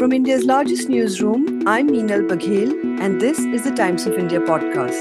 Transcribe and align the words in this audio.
From 0.00 0.12
India's 0.14 0.46
largest 0.46 0.88
newsroom, 0.88 1.68
I'm 1.68 1.90
Meenal 1.90 2.26
Baghel, 2.26 2.70
and 3.02 3.20
this 3.20 3.38
is 3.38 3.64
the 3.64 3.70
Times 3.70 4.06
of 4.06 4.14
India 4.14 4.40
podcast. 4.40 5.00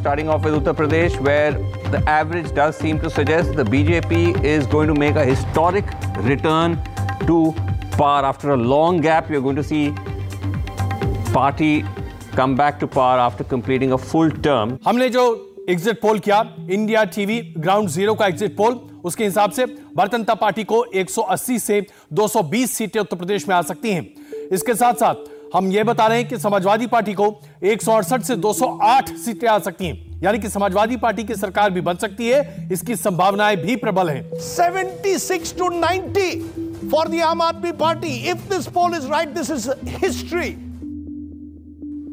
Starting 0.00 0.28
off 0.28 0.42
with 0.42 0.54
Uttar 0.54 0.74
Pradesh, 0.74 1.20
where 1.20 1.52
the 1.92 2.02
average 2.08 2.52
does 2.56 2.76
seem 2.76 2.98
to 2.98 3.08
suggest 3.08 3.54
the 3.54 3.62
BJP 3.62 4.42
is 4.42 4.66
going 4.66 4.88
to 4.88 4.94
make 4.94 5.14
a 5.14 5.24
historic 5.24 5.86
return 6.22 6.82
to 7.28 7.54
power. 7.92 8.24
After 8.24 8.50
a 8.50 8.56
long 8.56 9.00
gap, 9.00 9.30
you're 9.30 9.40
going 9.40 9.54
to 9.54 9.62
see 9.62 9.94
party 11.38 11.72
come 12.34 12.54
back 12.56 12.78
to 12.80 12.86
power 12.86 13.18
after 13.20 13.44
completing 13.44 13.92
a 13.92 13.98
full 14.10 14.30
term. 14.48 14.76
हमने 14.86 15.08
जो 15.10 15.24
exit 15.70 16.00
poll 16.00 16.18
किया 16.18 16.40
India 16.70 17.04
TV 17.14 17.40
ground 17.56 17.88
zero 17.88 18.14
का 18.14 18.26
exit 18.26 18.56
poll 18.56 18.80
उसके 19.04 19.24
हिसाब 19.24 19.50
से 19.50 19.64
Bharatiya 19.96 20.18
Janata 20.18 20.34
party 20.34 20.64
को 20.72 20.84
180 20.96 21.58
से 21.60 21.80
220 22.20 22.70
सीटें 22.70 23.00
उत्तर 23.00 23.16
प्रदेश 23.16 23.48
में 23.48 23.54
आ 23.56 23.60
सकती 23.62 23.90
हैं 23.90 24.48
इसके 24.52 24.74
साथ 24.74 24.94
साथ 25.04 25.24
हम 25.54 25.70
यह 25.72 25.84
बता 25.84 26.06
रहे 26.06 26.18
हैं 26.18 26.28
कि 26.28 26.38
समाजवादी 26.38 26.86
पार्टी 26.86 27.14
को 27.20 27.28
एक 27.72 27.82
से 27.82 28.36
208 28.36 29.16
सीटें 29.24 29.48
आ 29.48 29.58
सकती 29.58 29.86
हैं 29.86 30.20
यानी 30.22 30.38
कि 30.38 30.48
समाजवादी 30.48 30.96
पार्टी 31.04 31.24
की 31.24 31.34
सरकार 31.34 31.70
भी 31.70 31.80
बन 31.80 31.96
सकती 31.96 32.28
है 32.28 32.68
इसकी 32.72 32.96
संभावनाएँ 32.96 33.56
भी 33.56 33.76
प्रबल 33.84 34.08
हैं 34.10 34.22
76 34.48 35.52
to 35.58 35.70
90 35.76 36.68
for 36.90 37.04
the 37.06 37.20
Aam 37.20 37.40
Aadmi 37.40 37.76
Party. 37.76 38.28
If 38.28 38.48
this 38.48 38.68
poll 38.68 38.94
is 38.94 39.06
right, 39.08 39.34
this 39.34 39.50
is 39.50 39.70
history. 39.86 40.56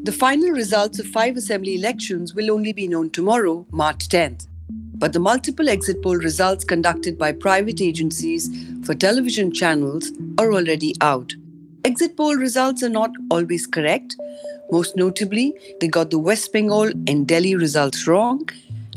The 0.05 0.11
final 0.11 0.51
results 0.51 0.99
of 0.99 1.07
five 1.07 1.35
assembly 1.35 1.73
elections 1.73 2.35
will 2.35 2.51
only 2.51 2.73
be 2.73 2.87
known 2.87 3.09
tomorrow, 3.09 3.65
March 3.71 4.07
10th. 4.07 4.45
But 4.69 5.13
the 5.13 5.19
multiple 5.19 5.67
exit 5.67 6.03
poll 6.03 6.17
results 6.17 6.63
conducted 6.63 7.17
by 7.17 7.31
private 7.31 7.81
agencies 7.81 8.47
for 8.85 8.93
television 8.93 9.51
channels 9.51 10.11
are 10.37 10.53
already 10.53 10.93
out. 11.01 11.33
Exit 11.85 12.15
poll 12.15 12.35
results 12.35 12.83
are 12.83 12.89
not 12.89 13.09
always 13.31 13.65
correct. 13.65 14.15
Most 14.69 14.95
notably, 14.95 15.55
they 15.79 15.87
got 15.87 16.11
the 16.11 16.19
West 16.19 16.53
Bengal 16.53 16.91
and 17.07 17.27
Delhi 17.27 17.55
results 17.55 18.05
wrong, 18.05 18.47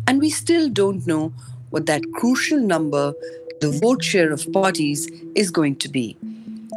and 0.06 0.18
we 0.18 0.28
still 0.28 0.68
don't 0.68 1.06
know 1.06 1.32
what 1.70 1.86
that 1.86 2.02
crucial 2.16 2.60
number, 2.60 3.14
the 3.62 3.70
vote 3.70 4.04
share 4.04 4.30
of 4.30 4.46
parties, 4.52 5.10
is 5.34 5.50
going 5.50 5.76
to 5.76 5.88
be. 5.88 6.18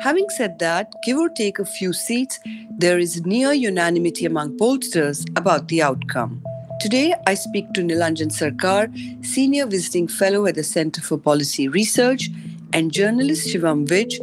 Having 0.02 0.32
said 0.32 0.58
that, 0.58 0.96
give 1.04 1.20
or 1.20 1.30
take 1.30 1.60
a 1.60 1.66
few 1.66 1.94
seats, 1.94 2.40
there 2.72 2.98
is 2.98 3.24
near 3.24 3.54
unanimity 3.54 4.26
among 4.26 4.58
pollsters 4.58 5.30
about 5.38 5.68
the 5.68 5.84
outcome. 5.84 6.44
Today, 6.80 7.14
I 7.28 7.36
speak 7.36 7.72
to 7.74 7.82
Neelanjan 7.82 8.32
Sircar, 8.32 8.90
Senior 9.22 9.68
Visiting 9.68 10.08
Fellow 10.08 10.48
at 10.48 10.56
the 10.56 10.64
Center 10.64 11.02
for 11.02 11.20
Policy 11.20 11.68
Research, 11.68 12.32
and 12.74 12.92
journalist 12.92 13.48
Shivam 13.48 13.86
Vij, 13.86 14.18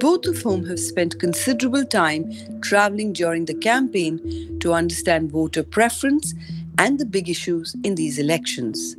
both 0.00 0.26
of 0.26 0.38
whom 0.38 0.66
have 0.66 0.80
spent 0.80 1.20
considerable 1.20 1.84
time 1.84 2.32
traveling 2.60 3.12
during 3.12 3.44
the 3.44 3.54
campaign 3.54 4.58
to 4.58 4.72
understand 4.72 5.30
voter 5.30 5.62
preference 5.62 6.34
and 6.76 6.98
the 6.98 7.06
big 7.06 7.28
issues 7.28 7.76
in 7.84 7.94
these 7.94 8.18
elections. 8.18 8.96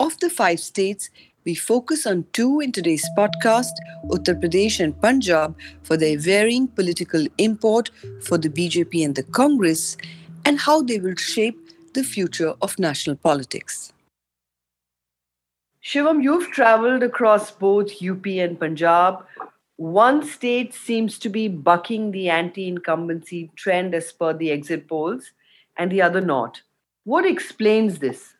Of 0.00 0.18
the 0.20 0.30
five 0.30 0.60
states, 0.60 1.10
we 1.44 1.54
focus 1.54 2.06
on 2.06 2.24
two 2.32 2.60
in 2.60 2.72
today's 2.72 3.06
podcast 3.16 3.72
Uttar 4.06 4.40
Pradesh 4.40 4.80
and 4.80 4.98
Punjab 5.00 5.56
for 5.82 5.96
their 5.96 6.18
varying 6.18 6.68
political 6.68 7.26
import 7.38 7.90
for 8.22 8.38
the 8.38 8.48
BJP 8.48 9.04
and 9.04 9.14
the 9.14 9.22
Congress, 9.22 9.96
and 10.44 10.58
how 10.58 10.82
they 10.82 10.98
will 10.98 11.16
shape 11.16 11.58
the 11.94 12.02
future 12.02 12.54
of 12.62 12.78
national 12.78 13.16
politics. 13.16 13.92
Shivam, 15.82 16.22
you've 16.22 16.50
traveled 16.50 17.02
across 17.02 17.50
both 17.50 18.02
UP 18.02 18.26
and 18.26 18.58
Punjab. 18.58 19.24
One 19.76 20.26
state 20.26 20.72
seems 20.72 21.18
to 21.18 21.28
be 21.28 21.48
bucking 21.48 22.12
the 22.12 22.30
anti 22.30 22.66
incumbency 22.68 23.50
trend 23.54 23.94
as 23.94 24.12
per 24.12 24.32
the 24.32 24.50
exit 24.50 24.88
polls, 24.88 25.32
and 25.76 25.90
the 25.90 26.00
other 26.00 26.20
not. 26.20 26.62
What 27.04 27.26
explains 27.26 27.98
this? 27.98 28.33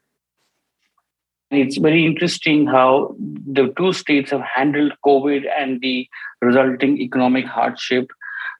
It's 1.50 1.76
very 1.76 2.04
interesting 2.04 2.66
how 2.66 3.14
the 3.18 3.72
two 3.76 3.92
states 3.92 4.30
have 4.30 4.40
handled 4.40 4.92
COVID 5.04 5.44
and 5.56 5.80
the 5.80 6.08
resulting 6.40 6.98
economic 7.00 7.46
hardship. 7.46 8.10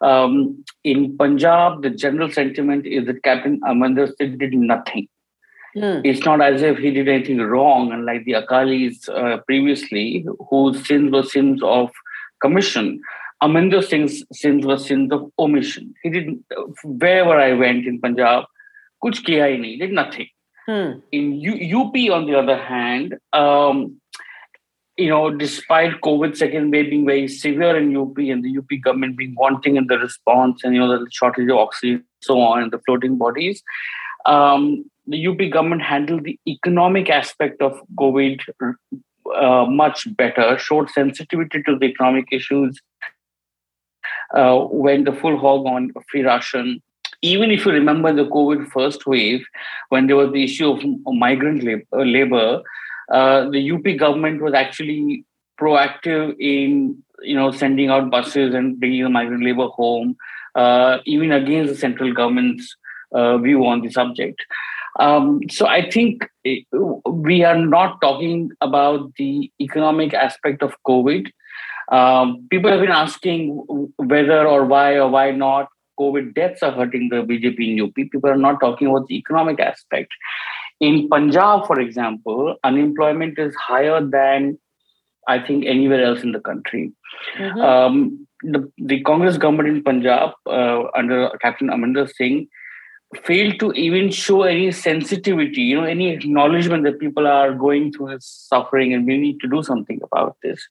Um, 0.00 0.64
in 0.84 1.16
Punjab, 1.16 1.82
the 1.82 1.90
general 1.90 2.30
sentiment 2.30 2.86
is 2.86 3.06
that 3.06 3.22
Captain 3.22 3.60
Amarinder 3.60 4.12
Singh 4.16 4.38
did 4.38 4.54
nothing. 4.54 5.08
Hmm. 5.74 6.00
It's 6.04 6.24
not 6.24 6.40
as 6.40 6.62
if 6.62 6.78
he 6.78 6.90
did 6.90 7.08
anything 7.08 7.38
wrong, 7.38 7.90
unlike 7.92 8.24
the 8.24 8.32
Akalis 8.32 9.08
uh, 9.08 9.38
previously, 9.38 10.26
whose 10.50 10.86
sins 10.86 11.10
were 11.10 11.22
sins 11.22 11.60
of 11.64 11.90
commission. 12.40 13.00
Amarinder 13.42 13.82
Singh's 13.82 14.24
sins 14.32 14.64
were 14.64 14.78
sins 14.78 15.12
of 15.12 15.30
omission. 15.38 15.94
He 16.02 16.10
did 16.10 16.38
wherever 16.84 17.32
I 17.32 17.52
went 17.54 17.86
in 17.86 18.00
Punjab, 18.00 18.44
kuch 19.02 19.24
kiya 19.24 19.42
hi 19.42 19.56
nahi, 19.56 19.78
did 19.78 19.92
nothing. 19.92 20.28
Hmm. 20.66 21.00
In 21.12 21.32
U- 21.34 21.80
UP, 21.80 21.94
on 22.10 22.26
the 22.26 22.38
other 22.38 22.56
hand, 22.56 23.16
um, 23.32 24.00
you 24.96 25.08
know, 25.08 25.30
despite 25.30 26.00
COVID 26.00 26.36
second 26.36 26.70
wave 26.70 26.90
being 26.90 27.04
very 27.04 27.28
severe 27.28 27.76
in 27.76 27.96
UP 27.96 28.16
and 28.18 28.44
the 28.44 28.56
UP 28.58 28.80
government 28.82 29.16
being 29.16 29.34
wanting 29.36 29.76
in 29.76 29.88
the 29.88 29.98
response 29.98 30.62
and, 30.62 30.74
you 30.74 30.80
know, 30.80 30.88
the 30.88 31.10
shortage 31.10 31.50
of 31.50 31.56
oxygen, 31.56 32.04
so 32.20 32.40
on, 32.40 32.62
and 32.62 32.72
the 32.72 32.78
floating 32.86 33.18
bodies, 33.18 33.62
um, 34.24 34.84
the 35.06 35.26
UP 35.26 35.50
government 35.52 35.82
handled 35.82 36.24
the 36.24 36.38
economic 36.46 37.10
aspect 37.10 37.60
of 37.60 37.78
COVID 37.98 38.40
uh, 39.34 39.66
much 39.66 40.06
better, 40.16 40.56
showed 40.58 40.90
sensitivity 40.90 41.62
to 41.62 41.76
the 41.76 41.86
economic 41.86 42.26
issues, 42.30 42.80
uh, 44.34 44.64
went 44.70 45.04
the 45.04 45.12
full 45.12 45.38
hog 45.38 45.66
on 45.66 45.92
free 46.10 46.22
ration. 46.22 46.82
Even 47.32 47.50
if 47.50 47.64
you 47.64 47.72
remember 47.72 48.12
the 48.12 48.26
COVID 48.26 48.70
first 48.70 49.06
wave, 49.06 49.44
when 49.88 50.06
there 50.06 50.16
was 50.16 50.32
the 50.32 50.44
issue 50.44 50.70
of 50.70 50.84
migrant 51.06 51.62
labor, 51.64 52.04
labor 52.04 52.62
uh, 53.10 53.48
the 53.50 53.70
UP 53.70 53.84
government 53.98 54.42
was 54.42 54.54
actually 54.54 55.24
proactive 55.60 56.34
in 56.38 57.02
you 57.22 57.36
know 57.36 57.50
sending 57.50 57.90
out 57.90 58.10
buses 58.10 58.54
and 58.54 58.78
bringing 58.78 59.04
the 59.04 59.10
migrant 59.10 59.44
labor 59.44 59.68
home, 59.68 60.16
uh, 60.54 60.98
even 61.06 61.32
against 61.32 61.72
the 61.72 61.78
central 61.78 62.12
government's 62.12 62.76
uh, 63.12 63.38
view 63.38 63.64
on 63.66 63.80
the 63.80 63.90
subject. 63.90 64.44
Um, 65.00 65.40
so 65.50 65.66
I 65.66 65.90
think 65.90 66.28
eh, 66.44 66.60
we 67.06 67.42
are 67.44 67.58
not 67.58 68.00
talking 68.00 68.50
about 68.60 69.12
the 69.16 69.50
economic 69.60 70.14
aspect 70.14 70.62
of 70.62 70.74
COVID. 70.86 71.30
Um, 71.90 72.46
people 72.50 72.70
have 72.70 72.80
been 72.80 72.90
asking 72.90 73.56
whether 73.96 74.46
or 74.46 74.64
why 74.64 74.94
or 74.98 75.08
why 75.08 75.30
not 75.32 75.68
COVID 75.98 76.34
deaths 76.34 76.62
are 76.62 76.72
hurting 76.72 77.08
the 77.08 77.16
BJP 77.16 77.72
in 77.72 77.80
UP. 77.84 77.94
People 77.94 78.30
are 78.30 78.36
not 78.36 78.60
talking 78.60 78.88
about 78.88 79.06
the 79.06 79.16
economic 79.16 79.60
aspect. 79.60 80.12
In 80.80 81.08
Punjab, 81.08 81.66
for 81.66 81.80
example, 81.80 82.56
unemployment 82.64 83.38
is 83.38 83.54
higher 83.54 84.00
than 84.04 84.58
I 85.28 85.38
think 85.38 85.64
anywhere 85.66 86.04
else 86.04 86.22
in 86.22 86.32
the 86.32 86.40
country. 86.40 86.92
Mhm. 87.38 87.62
Um, 87.62 88.26
the, 88.42 88.70
the 88.76 89.00
Congress 89.02 89.38
government 89.38 89.68
in 89.68 89.82
Punjab 89.82 90.32
uh, 90.46 90.84
under 90.94 91.30
Captain 91.40 91.68
Amarinder 91.68 92.06
Singh 92.12 92.48
failed 93.22 93.58
to 93.60 93.72
even 93.72 94.10
show 94.10 94.42
any 94.42 94.70
sensitivity, 94.72 95.62
you 95.62 95.80
know, 95.80 95.84
any 95.84 96.10
acknowledgement 96.10 96.84
that 96.84 96.98
people 96.98 97.26
are 97.26 97.54
going 97.54 97.92
through 97.92 98.10
this 98.10 98.26
suffering 98.26 98.92
and 98.92 99.06
we 99.06 99.16
need 99.16 99.40
to 99.40 99.48
do 99.48 99.62
something 99.62 100.00
about 100.02 100.36
this. 100.42 100.68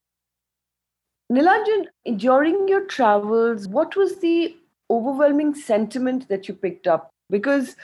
Neelanjan, 1.31 1.85
during 2.17 2.67
your 2.67 2.85
travels, 2.85 3.67
what 3.67 3.95
was 3.95 4.19
the 4.19 4.55
overwhelming 4.95 5.53
sentiment 5.55 6.27
that 6.29 6.47
you 6.47 6.53
picked 6.53 6.87
up? 6.87 7.11
Because 7.29 7.75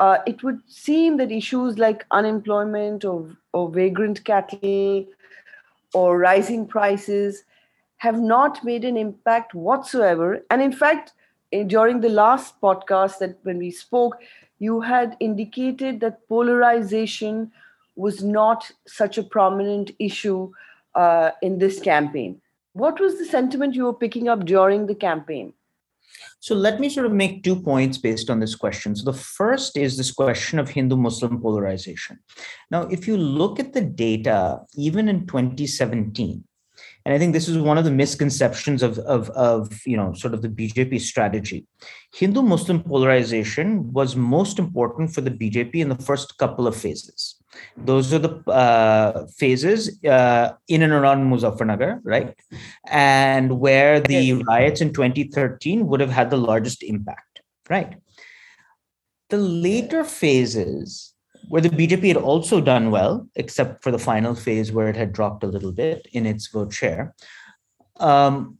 uh, 0.00 0.18
it 0.26 0.42
would 0.42 0.60
seem 0.68 1.16
that 1.18 1.30
issues 1.30 1.78
like 1.78 2.04
unemployment 2.10 3.04
or, 3.04 3.36
or 3.52 3.70
vagrant 3.70 4.24
cattle 4.24 5.06
or 5.92 6.18
rising 6.18 6.66
prices 6.66 7.44
have 7.98 8.20
not 8.20 8.64
made 8.64 8.84
an 8.84 8.96
impact 8.96 9.54
whatsoever. 9.54 10.44
And 10.50 10.60
in 10.60 10.72
fact, 10.72 11.12
eh, 11.52 11.62
during 11.62 12.00
the 12.00 12.08
last 12.08 12.60
podcast 12.60 13.18
that 13.18 13.38
when 13.44 13.58
we 13.58 13.70
spoke, 13.70 14.18
you 14.58 14.80
had 14.80 15.16
indicated 15.20 16.00
that 16.00 16.28
polarization 16.28 17.52
was 17.96 18.22
not 18.22 18.70
such 18.86 19.18
a 19.18 19.22
prominent 19.22 19.92
issue 19.98 20.50
uh, 20.94 21.30
in 21.42 21.58
this 21.58 21.80
campaign. 21.80 22.40
What 22.72 23.00
was 23.00 23.18
the 23.18 23.24
sentiment 23.24 23.74
you 23.74 23.84
were 23.84 23.94
picking 23.94 24.28
up 24.28 24.44
during 24.44 24.86
the 24.86 24.94
campaign? 24.94 25.52
So 26.44 26.54
let 26.54 26.78
me 26.78 26.90
sort 26.90 27.06
of 27.06 27.12
make 27.12 27.42
two 27.42 27.56
points 27.56 27.96
based 27.96 28.28
on 28.28 28.38
this 28.38 28.54
question. 28.54 28.94
So 28.94 29.10
the 29.10 29.16
first 29.16 29.78
is 29.78 29.96
this 29.96 30.12
question 30.12 30.58
of 30.58 30.68
Hindu 30.68 30.94
Muslim 30.94 31.40
polarization. 31.40 32.18
Now, 32.70 32.82
if 32.82 33.08
you 33.08 33.16
look 33.16 33.58
at 33.58 33.72
the 33.72 33.80
data, 33.80 34.58
even 34.76 35.08
in 35.08 35.26
2017, 35.26 36.44
and 37.04 37.14
I 37.14 37.18
think 37.18 37.34
this 37.34 37.48
is 37.48 37.58
one 37.58 37.76
of 37.76 37.84
the 37.84 37.90
misconceptions 37.90 38.82
of, 38.82 38.98
of, 39.00 39.28
of 39.30 39.80
you 39.86 39.96
know, 39.96 40.14
sort 40.14 40.32
of 40.32 40.40
the 40.40 40.48
BJP 40.48 41.00
strategy. 41.00 41.66
Hindu 42.14 42.40
Muslim 42.40 42.82
polarization 42.82 43.92
was 43.92 44.16
most 44.16 44.58
important 44.58 45.14
for 45.14 45.20
the 45.20 45.30
BJP 45.30 45.76
in 45.76 45.90
the 45.90 45.96
first 45.96 46.38
couple 46.38 46.66
of 46.66 46.74
phases. 46.74 47.36
Those 47.76 48.12
are 48.14 48.18
the 48.18 48.50
uh, 48.50 49.26
phases 49.36 50.02
uh, 50.04 50.52
in 50.68 50.82
and 50.82 50.92
around 50.92 51.30
Muzaffarnagar, 51.30 52.00
right? 52.02 52.34
And 52.86 53.60
where 53.60 54.00
the 54.00 54.42
riots 54.44 54.80
in 54.80 54.92
2013 54.92 55.86
would 55.86 56.00
have 56.00 56.10
had 56.10 56.30
the 56.30 56.38
largest 56.38 56.82
impact, 56.82 57.42
right? 57.68 57.96
The 59.28 59.38
later 59.38 60.04
phases 60.04 61.13
where 61.48 61.60
the 61.60 61.68
BJP 61.68 62.08
had 62.08 62.16
also 62.16 62.60
done 62.60 62.90
well, 62.90 63.28
except 63.36 63.82
for 63.82 63.90
the 63.90 63.98
final 63.98 64.34
phase 64.34 64.72
where 64.72 64.88
it 64.88 64.96
had 64.96 65.12
dropped 65.12 65.44
a 65.44 65.48
little 65.48 65.72
bit 65.72 66.06
in 66.12 66.26
its 66.26 66.48
vote 66.48 66.72
share. 66.72 67.14
Um, 68.00 68.58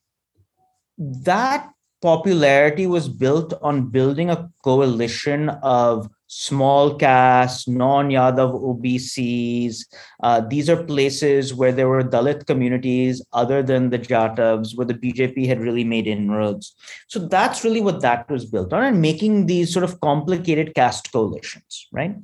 that 0.99 1.71
popularity 2.03 2.87
was 2.87 3.09
built 3.09 3.55
on 3.63 3.89
building 3.89 4.31
a 4.31 4.51
coalition 4.63 5.49
of 5.49 6.09
small 6.35 6.97
castes, 6.97 7.69
non-Yadav 7.69 8.61
OBCs. 8.61 9.85
Uh, 10.21 10.41
these 10.41 10.69
are 10.69 10.83
places 10.83 11.55
where 11.55 11.71
there 11.71 11.89
were 11.89 12.03
Dalit 12.03 12.47
communities 12.47 13.25
other 13.33 13.63
than 13.63 13.91
the 13.91 14.01
Jatavs, 14.01 14.77
where 14.77 14.85
the 14.85 14.95
BJP 14.95 15.47
had 15.47 15.61
really 15.61 15.85
made 15.85 16.09
inroads. 16.09 16.75
So 17.07 17.21
that's 17.21 17.63
really 17.63 17.81
what 17.81 18.01
that 18.01 18.29
was 18.29 18.47
built 18.47 18.73
on, 18.73 18.83
and 18.83 19.01
making 19.01 19.47
these 19.47 19.73
sort 19.73 19.85
of 19.85 20.01
complicated 20.01 20.75
caste 20.75 21.13
coalitions, 21.13 21.87
right? 21.93 22.17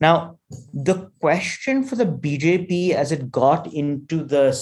Now, 0.00 0.38
the 0.72 1.08
question 1.20 1.84
for 1.84 1.94
the 1.94 2.06
BJP 2.06 2.90
as 2.90 3.12
it 3.12 3.30
got 3.30 3.72
into 3.72 4.24
the 4.24 4.52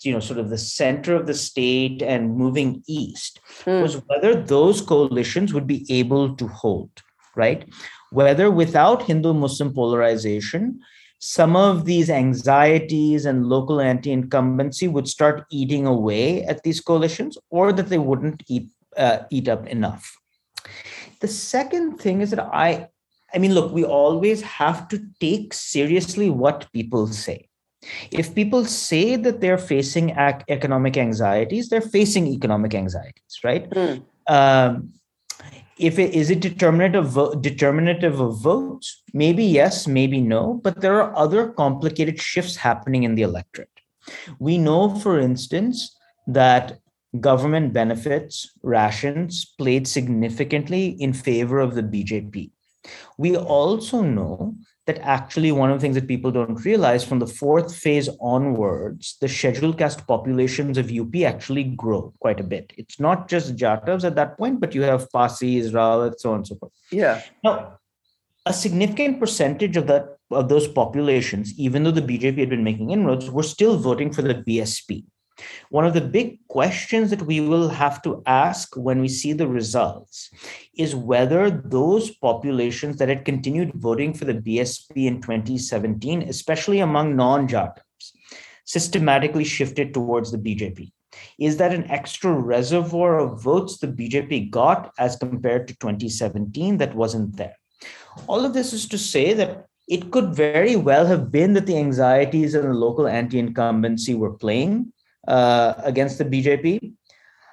you 0.00 0.12
know 0.12 0.20
sort 0.20 0.38
of 0.38 0.48
the 0.48 0.56
center 0.56 1.14
of 1.14 1.26
the 1.26 1.34
state 1.34 2.02
and 2.02 2.36
moving 2.36 2.82
east 2.86 3.40
hmm. 3.64 3.82
was 3.82 4.00
whether 4.06 4.34
those 4.34 4.80
coalitions 4.80 5.52
would 5.52 5.66
be 5.66 5.84
able 5.90 6.36
to 6.36 6.46
hold 6.46 7.02
right 7.36 7.68
whether 8.10 8.50
without 8.50 9.02
Hindu 9.02 9.34
Muslim 9.34 9.72
polarization, 9.72 10.80
some 11.18 11.56
of 11.56 11.84
these 11.84 12.10
anxieties 12.10 13.26
and 13.26 13.46
local 13.46 13.80
anti 13.80 14.12
incumbency 14.12 14.86
would 14.88 15.08
start 15.08 15.44
eating 15.50 15.86
away 15.86 16.44
at 16.44 16.62
these 16.62 16.80
coalitions, 16.80 17.36
or 17.50 17.72
that 17.72 17.88
they 17.88 17.98
wouldn't 17.98 18.42
eat, 18.46 18.68
uh, 18.96 19.18
eat 19.30 19.48
up 19.48 19.66
enough. 19.66 20.16
The 21.20 21.28
second 21.28 21.98
thing 21.98 22.20
is 22.20 22.30
that 22.30 22.40
I, 22.40 22.88
I 23.34 23.38
mean, 23.38 23.52
look, 23.52 23.72
we 23.72 23.84
always 23.84 24.42
have 24.42 24.88
to 24.88 25.02
take 25.20 25.52
seriously 25.52 26.30
what 26.30 26.70
people 26.72 27.08
say. 27.08 27.48
If 28.10 28.34
people 28.34 28.64
say 28.64 29.16
that 29.16 29.40
they're 29.40 29.58
facing 29.58 30.10
ac- 30.10 30.44
economic 30.48 30.96
anxieties, 30.96 31.68
they're 31.68 31.80
facing 31.80 32.26
economic 32.26 32.74
anxieties, 32.74 33.40
right? 33.44 33.68
Mm. 33.70 34.02
Um, 34.28 34.92
if 35.78 35.98
it 35.98 36.14
is 36.14 36.30
it 36.30 36.40
determinative 36.40 37.16
determinative 37.40 38.20
of 38.20 38.38
votes 38.40 39.02
maybe 39.12 39.44
yes 39.44 39.86
maybe 39.86 40.20
no 40.20 40.54
but 40.64 40.80
there 40.80 41.00
are 41.00 41.16
other 41.16 41.48
complicated 41.48 42.20
shifts 42.20 42.56
happening 42.56 43.04
in 43.04 43.14
the 43.14 43.22
electorate. 43.22 43.68
We 44.38 44.58
know 44.58 44.98
for 44.98 45.18
instance 45.18 45.96
that 46.26 46.78
government 47.20 47.72
benefits 47.72 48.50
rations 48.62 49.54
played 49.58 49.86
significantly 49.88 50.88
in 51.00 51.12
favor 51.12 51.58
of 51.58 51.74
the 51.74 51.82
bjp 51.82 52.50
we 53.16 53.36
also 53.36 54.02
know 54.02 54.54
that 54.88 54.98
actually 55.02 55.52
one 55.52 55.70
of 55.70 55.76
the 55.76 55.82
things 55.82 55.94
that 55.96 56.08
people 56.08 56.30
don't 56.30 56.64
realize 56.64 57.04
from 57.04 57.18
the 57.18 57.26
fourth 57.26 57.76
phase 57.76 58.08
onwards, 58.22 59.18
the 59.20 59.28
scheduled 59.28 59.76
caste 59.76 60.06
populations 60.06 60.78
of 60.78 60.90
UP 60.90 61.14
actually 61.26 61.64
grow 61.64 62.14
quite 62.20 62.40
a 62.40 62.42
bit. 62.42 62.72
It's 62.78 62.98
not 62.98 63.28
just 63.28 63.54
Jatavs 63.54 64.04
at 64.04 64.14
that 64.14 64.38
point, 64.38 64.60
but 64.60 64.74
you 64.74 64.80
have 64.82 65.12
Pasis, 65.12 65.72
Rawats, 65.72 66.22
so 66.22 66.30
on 66.30 66.36
and 66.36 66.46
so 66.46 66.54
forth. 66.54 66.72
Yeah. 66.90 67.20
Now, 67.44 67.78
a 68.46 68.52
significant 68.54 69.20
percentage 69.20 69.76
of 69.76 69.86
that 69.88 70.16
of 70.30 70.48
those 70.48 70.66
populations, 70.66 71.58
even 71.58 71.84
though 71.84 71.90
the 71.90 72.02
BJP 72.02 72.38
had 72.38 72.50
been 72.50 72.64
making 72.64 72.90
inroads, 72.90 73.30
were 73.30 73.42
still 73.42 73.76
voting 73.76 74.10
for 74.10 74.22
the 74.22 74.36
BSP. 74.36 75.04
One 75.70 75.86
of 75.86 75.94
the 75.94 76.00
big 76.00 76.38
questions 76.48 77.10
that 77.10 77.22
we 77.22 77.40
will 77.40 77.68
have 77.68 78.02
to 78.02 78.22
ask 78.26 78.76
when 78.76 79.00
we 79.00 79.08
see 79.08 79.32
the 79.32 79.46
results 79.46 80.30
is 80.76 80.94
whether 80.94 81.50
those 81.50 82.10
populations 82.10 82.96
that 82.96 83.08
had 83.08 83.24
continued 83.24 83.72
voting 83.74 84.14
for 84.14 84.24
the 84.24 84.34
BSP 84.34 85.06
in 85.06 85.20
2017, 85.20 86.22
especially 86.22 86.80
among 86.80 87.16
non 87.16 87.46
Jatavs, 87.46 88.12
systematically 88.64 89.44
shifted 89.44 89.94
towards 89.94 90.30
the 90.30 90.38
BJP. 90.38 90.90
Is 91.38 91.56
that 91.56 91.74
an 91.74 91.90
extra 91.90 92.32
reservoir 92.32 93.18
of 93.18 93.42
votes 93.42 93.78
the 93.78 93.88
BJP 93.88 94.50
got 94.50 94.92
as 94.98 95.16
compared 95.16 95.68
to 95.68 95.76
2017 95.78 96.78
that 96.78 96.94
wasn't 96.94 97.36
there? 97.36 97.56
All 98.26 98.44
of 98.44 98.54
this 98.54 98.72
is 98.72 98.88
to 98.88 98.98
say 98.98 99.32
that 99.34 99.66
it 99.88 100.10
could 100.10 100.34
very 100.34 100.76
well 100.76 101.06
have 101.06 101.32
been 101.32 101.54
that 101.54 101.66
the 101.66 101.78
anxieties 101.78 102.54
and 102.54 102.64
the 102.64 102.74
local 102.74 103.08
anti 103.08 103.38
incumbency 103.38 104.14
were 104.14 104.34
playing 104.34 104.92
uh, 105.28 105.74
against 105.84 106.18
the 106.18 106.24
BJP. 106.24 106.94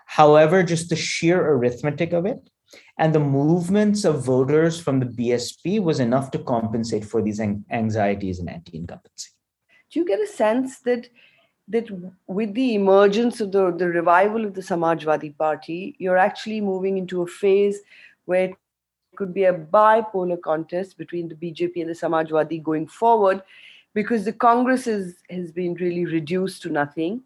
However, 0.05 0.63
just 0.63 0.89
the 0.89 0.95
sheer 0.95 1.39
arithmetic 1.45 2.13
of 2.13 2.25
it 2.25 2.49
and 2.97 3.13
the 3.13 3.19
movements 3.19 4.05
of 4.05 4.23
voters 4.23 4.79
from 4.79 4.99
the 4.99 5.05
BSP 5.05 5.81
was 5.81 5.99
enough 5.99 6.31
to 6.31 6.39
compensate 6.39 7.05
for 7.05 7.21
these 7.21 7.39
anxieties 7.39 8.39
and 8.39 8.49
anti-incumbency. 8.49 9.29
Do 9.91 9.99
you 9.99 10.05
get 10.05 10.19
a 10.19 10.27
sense 10.27 10.79
that 10.81 11.09
that 11.67 11.89
with 12.27 12.53
the 12.53 12.75
emergence 12.75 13.41
of 13.41 13.51
the, 13.51 13.71
the 13.71 13.87
revival 13.87 14.45
of 14.45 14.53
the 14.53 14.61
Samajwadi 14.61 15.35
Party, 15.35 15.95
you're 15.97 16.17
actually 16.17 16.61
moving 16.61 16.99
into 16.99 17.23
a 17.23 17.27
phase 17.27 17.79
where 18.25 18.49
it 18.49 18.55
could 19.15 19.33
be 19.33 19.45
a 19.45 19.53
bipolar 19.53 20.39
contest 20.39 20.95
between 20.95 21.27
the 21.27 21.33
BJP 21.33 21.77
and 21.77 21.89
the 21.89 21.93
Samajwadi 21.93 22.61
going 22.61 22.85
forward, 22.85 23.41
because 23.95 24.25
the 24.25 24.33
Congress 24.33 24.85
is, 24.85 25.15
has 25.31 25.51
been 25.51 25.73
really 25.75 26.05
reduced 26.05 26.61
to 26.61 26.69
nothing 26.69 27.23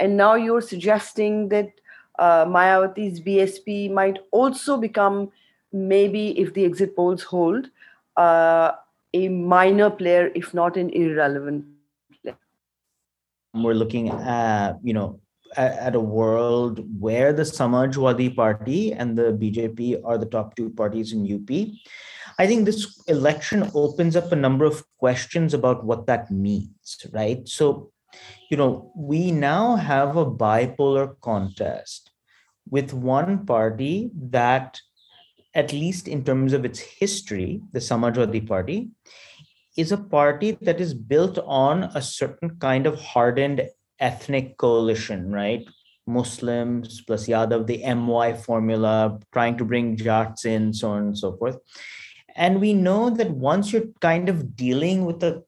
and 0.00 0.16
now 0.16 0.34
you're 0.34 0.62
suggesting 0.62 1.48
that 1.50 1.70
uh, 2.18 2.44
Mayawati's 2.46 3.20
BSP 3.20 3.92
might 3.92 4.18
also 4.32 4.76
become, 4.76 5.30
maybe 5.72 6.38
if 6.38 6.54
the 6.54 6.64
exit 6.64 6.96
polls 6.96 7.22
hold, 7.22 7.68
uh, 8.16 8.72
a 9.12 9.28
minor 9.28 9.90
player, 9.90 10.30
if 10.34 10.52
not 10.54 10.76
an 10.76 10.90
irrelevant 10.90 11.64
player. 12.22 12.36
We're 13.54 13.74
looking 13.74 14.08
at, 14.08 14.78
you 14.82 14.94
know, 14.94 15.20
at, 15.56 15.72
at 15.78 15.94
a 15.94 16.00
world 16.00 16.84
where 16.98 17.32
the 17.32 17.42
Samajwadi 17.42 18.34
Party 18.34 18.92
and 18.92 19.16
the 19.16 19.32
BJP 19.32 20.02
are 20.04 20.18
the 20.18 20.26
top 20.26 20.56
two 20.56 20.70
parties 20.70 21.12
in 21.12 21.24
UP. 21.24 21.50
I 22.38 22.46
think 22.46 22.64
this 22.64 23.02
election 23.06 23.70
opens 23.74 24.16
up 24.16 24.32
a 24.32 24.36
number 24.36 24.64
of 24.64 24.82
questions 24.98 25.52
about 25.52 25.84
what 25.84 26.06
that 26.06 26.30
means, 26.30 27.06
right? 27.12 27.46
So 27.46 27.92
you 28.50 28.56
know, 28.56 28.92
we 28.96 29.30
now 29.30 29.76
have 29.76 30.16
a 30.16 30.26
bipolar 30.26 31.18
contest 31.20 32.10
with 32.68 32.92
one 32.92 33.46
party 33.46 34.10
that, 34.14 34.80
at 35.54 35.72
least 35.72 36.08
in 36.08 36.24
terms 36.24 36.52
of 36.52 36.64
its 36.64 36.80
history, 36.80 37.60
the 37.72 37.78
Samajwadi 37.78 38.46
Party, 38.46 38.90
is 39.76 39.92
a 39.92 39.96
party 39.96 40.58
that 40.62 40.80
is 40.80 40.92
built 40.94 41.38
on 41.46 41.84
a 41.94 42.02
certain 42.02 42.58
kind 42.58 42.86
of 42.86 43.00
hardened 43.00 43.62
ethnic 44.00 44.56
coalition, 44.58 45.32
right? 45.32 45.64
Muslims 46.06 47.02
plus 47.02 47.28
Yadav, 47.28 47.66
the 47.66 47.84
MY 47.94 48.34
formula, 48.34 49.20
trying 49.32 49.56
to 49.58 49.64
bring 49.64 49.96
Jats 49.96 50.44
in, 50.44 50.72
so 50.72 50.90
on 50.90 51.02
and 51.02 51.18
so 51.18 51.36
forth. 51.36 51.58
And 52.34 52.60
we 52.60 52.74
know 52.74 53.10
that 53.10 53.30
once 53.30 53.72
you're 53.72 53.92
kind 54.00 54.28
of 54.28 54.56
dealing 54.56 55.04
with 55.04 55.22
a 55.22 55.44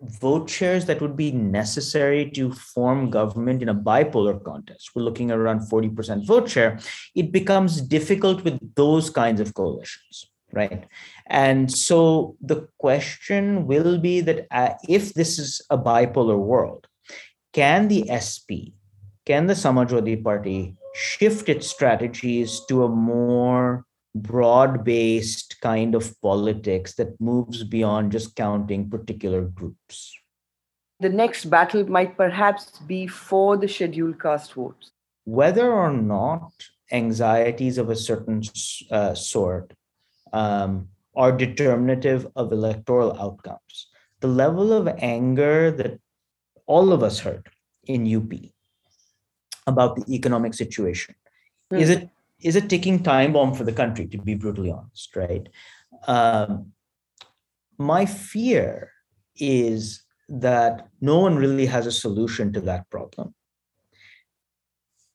vote 0.00 0.48
shares 0.48 0.86
that 0.86 1.00
would 1.00 1.16
be 1.16 1.32
necessary 1.32 2.30
to 2.30 2.52
form 2.52 3.10
government 3.10 3.62
in 3.62 3.68
a 3.68 3.74
bipolar 3.74 4.42
contest, 4.42 4.90
we're 4.94 5.02
looking 5.02 5.30
at 5.30 5.38
around 5.38 5.60
40% 5.60 6.26
vote 6.26 6.48
share, 6.48 6.78
it 7.14 7.32
becomes 7.32 7.80
difficult 7.80 8.44
with 8.44 8.58
those 8.76 9.10
kinds 9.10 9.40
of 9.40 9.54
coalitions, 9.54 10.30
right? 10.52 10.86
And 11.26 11.70
so 11.70 12.36
the 12.40 12.68
question 12.78 13.66
will 13.66 13.98
be 13.98 14.20
that 14.20 14.46
uh, 14.50 14.74
if 14.88 15.14
this 15.14 15.38
is 15.38 15.62
a 15.70 15.76
bipolar 15.76 16.38
world, 16.38 16.86
can 17.52 17.88
the 17.88 18.06
SP, 18.06 18.76
can 19.26 19.46
the 19.46 19.54
Samajwadi 19.54 20.22
Party 20.22 20.76
shift 20.94 21.48
its 21.48 21.66
strategies 21.66 22.60
to 22.68 22.84
a 22.84 22.88
more 22.88 23.84
broad 24.14 24.84
based 24.84 25.47
kind 25.60 25.94
of 25.94 26.20
politics 26.20 26.94
that 26.94 27.20
moves 27.20 27.64
beyond 27.64 28.12
just 28.12 28.36
counting 28.36 28.88
particular 28.88 29.42
groups. 29.42 30.14
The 31.00 31.08
next 31.08 31.44
battle 31.46 31.88
might 31.88 32.16
perhaps 32.16 32.78
be 32.86 33.06
for 33.06 33.56
the 33.56 33.68
scheduled 33.68 34.20
caste 34.20 34.54
votes. 34.54 34.90
Whether 35.24 35.72
or 35.72 35.92
not 35.92 36.50
anxieties 36.90 37.78
of 37.78 37.90
a 37.90 37.96
certain 37.96 38.42
uh, 38.90 39.14
sort 39.14 39.72
um, 40.32 40.88
are 41.14 41.32
determinative 41.32 42.26
of 42.34 42.52
electoral 42.52 43.18
outcomes, 43.20 43.88
the 44.20 44.28
level 44.28 44.72
of 44.72 44.88
anger 44.98 45.70
that 45.70 46.00
all 46.66 46.92
of 46.92 47.02
us 47.02 47.20
heard 47.20 47.48
in 47.84 48.14
UP 48.14 48.32
about 49.66 49.96
the 49.96 50.14
economic 50.14 50.54
situation. 50.54 51.14
Mm. 51.72 51.80
Is 51.80 51.90
it 51.90 52.08
is 52.42 52.56
a 52.56 52.60
ticking 52.60 53.02
time 53.02 53.32
bomb 53.32 53.54
for 53.54 53.64
the 53.64 53.72
country, 53.72 54.06
to 54.08 54.18
be 54.18 54.34
brutally 54.34 54.70
honest, 54.70 55.14
right? 55.16 55.48
Um, 56.06 56.72
my 57.78 58.06
fear 58.06 58.92
is 59.36 60.02
that 60.28 60.88
no 61.00 61.18
one 61.18 61.36
really 61.36 61.66
has 61.66 61.86
a 61.86 61.92
solution 61.92 62.52
to 62.52 62.60
that 62.62 62.88
problem. 62.90 63.34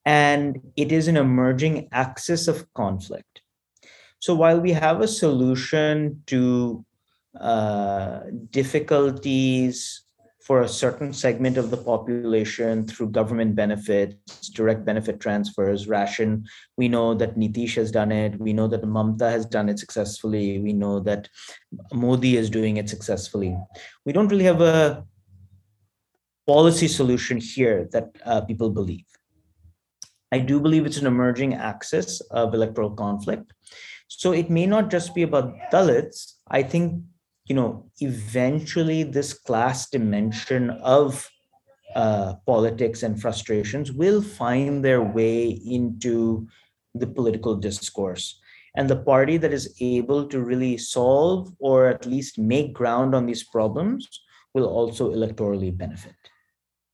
And 0.06 0.60
it 0.76 0.92
is 0.92 1.08
an 1.08 1.18
emerging 1.18 1.90
axis 1.92 2.48
of 2.48 2.72
conflict. 2.74 3.42
So 4.20 4.34
while 4.34 4.60
we 4.60 4.72
have 4.72 5.02
a 5.02 5.08
solution 5.08 6.24
to 6.28 6.86
uh, 7.40 8.22
difficulties 8.50 10.03
for 10.44 10.62
a 10.62 10.68
certain 10.68 11.14
segment 11.14 11.58
of 11.58 11.72
the 11.72 11.78
population 11.78 12.86
through 12.86 13.10
government 13.10 13.56
benefits, 13.56 14.50
direct 14.50 14.84
benefit 14.84 15.22
transfers, 15.22 15.88
ration. 15.88 16.46
We 16.78 16.90
know 16.90 17.14
that 17.14 17.38
Nitish 17.38 17.76
has 17.76 17.92
done 17.92 18.12
it. 18.12 18.38
We 18.38 18.52
know 18.52 18.68
that 18.68 18.84
Mamta 18.84 19.32
has 19.32 19.46
done 19.46 19.70
it 19.70 19.80
successfully. 19.80 20.60
We 20.60 20.74
know 20.74 21.00
that 21.00 21.30
Modi 21.94 22.36
is 22.36 22.50
doing 22.50 22.76
it 22.76 22.90
successfully. 22.90 23.58
We 24.06 24.12
don't 24.12 24.28
really 24.28 24.44
have 24.44 24.60
a 24.60 25.06
policy 26.46 26.90
solution 26.90 27.40
here 27.40 27.88
that 27.94 28.10
uh, 28.26 28.42
people 28.42 28.70
believe. 28.70 29.06
I 30.34 30.40
do 30.40 30.60
believe 30.60 30.86
it's 30.86 30.98
an 30.98 31.08
emerging 31.08 31.54
axis 31.54 32.20
of 32.32 32.54
electoral 32.54 32.92
conflict. 32.92 33.54
So 34.08 34.34
it 34.34 34.50
may 34.50 34.66
not 34.66 34.92
just 34.92 35.16
be 35.16 35.24
about 35.24 35.56
Dalits. 35.72 36.34
I 36.50 36.64
think 36.64 37.02
you 37.46 37.56
know, 37.56 37.86
eventually 38.00 39.04
this 39.04 39.34
class 39.34 39.90
dimension 39.90 40.70
of 40.82 41.30
uh, 41.96 42.36
politics 42.46 43.04
and 43.04 43.22
frustrations 43.22 43.92
will 43.92 44.22
find 44.22 44.84
their 44.84 45.02
way 45.02 45.50
into 45.50 46.48
the 46.96 47.08
political 47.08 47.56
discourse. 47.56 48.40
And 48.76 48.90
the 48.90 48.96
party 48.96 49.38
that 49.38 49.54
is 49.54 49.76
able 49.82 50.28
to 50.28 50.42
really 50.42 50.78
solve 50.78 51.54
or 51.60 51.88
at 51.88 52.06
least 52.06 52.40
make 52.40 52.74
ground 52.74 53.14
on 53.14 53.26
these 53.26 53.44
problems 53.44 54.08
will 54.54 54.66
also 54.66 55.14
electorally 55.14 55.76
benefit. 55.76 56.16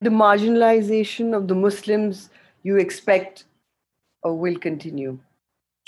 The 0.02 0.10
marginalization 0.10 1.36
of 1.36 1.48
the 1.48 1.56
Muslims 1.56 2.30
you 2.64 2.78
expect 2.78 3.46
uh, 4.26 4.34
will 4.34 4.58
continue. 4.58 5.20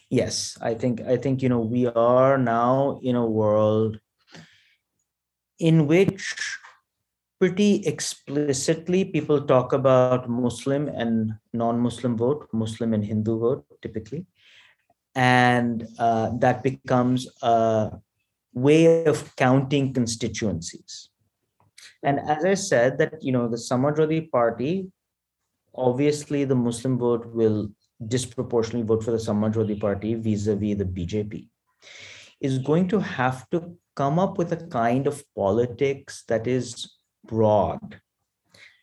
Yes, 0.09 0.57
I 0.61 0.73
think 0.73 1.01
I 1.01 1.15
think 1.15 1.41
you 1.41 1.47
know 1.47 1.59
we 1.59 1.87
are 1.87 2.37
now 2.37 2.99
in 3.01 3.15
a 3.15 3.25
world 3.25 3.99
in 5.61 5.85
which 5.87 6.35
pretty 7.39 7.85
explicitly 7.85 9.05
people 9.05 9.41
talk 9.41 9.73
about 9.73 10.29
Muslim 10.29 10.87
and 10.87 11.33
non-Muslim 11.53 12.17
vote, 12.17 12.47
Muslim 12.51 12.93
and 12.93 13.05
Hindu 13.05 13.39
vote 13.39 13.65
typically, 13.81 14.25
and 15.15 15.87
uh, 15.99 16.31
that 16.39 16.63
becomes 16.63 17.27
a 17.43 17.91
way 18.53 19.05
of 19.05 19.35
counting 19.35 19.93
constituencies. 19.93 21.09
And 22.03 22.19
as 22.19 22.43
I 22.43 22.55
said, 22.55 22.97
that 22.97 23.21
you 23.21 23.31
know 23.31 23.47
the 23.47 23.57
Samajwadi 23.57 24.31
Party, 24.31 24.91
obviously 25.75 26.43
the 26.45 26.55
Muslim 26.55 26.97
vote 26.97 27.27
will 27.27 27.69
disproportionately 28.07 28.87
vote 28.87 29.03
for 29.03 29.11
the 29.11 29.17
Samajwadi 29.17 29.79
Party 29.79 30.15
vis-a-vis 30.15 30.77
the 30.77 30.85
BJP, 30.85 31.47
is 32.39 32.57
going 32.57 32.87
to 32.87 32.99
have 32.99 33.47
to 33.51 33.77
come 33.95 34.19
up 34.19 34.37
with 34.37 34.51
a 34.53 34.67
kind 34.67 35.07
of 35.07 35.23
politics 35.35 36.23
that 36.27 36.47
is 36.47 36.95
broad, 37.25 37.99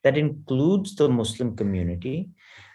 that 0.05 0.17
includes 0.17 0.95
the 0.95 1.09
Muslim 1.09 1.57
community, 1.57 2.29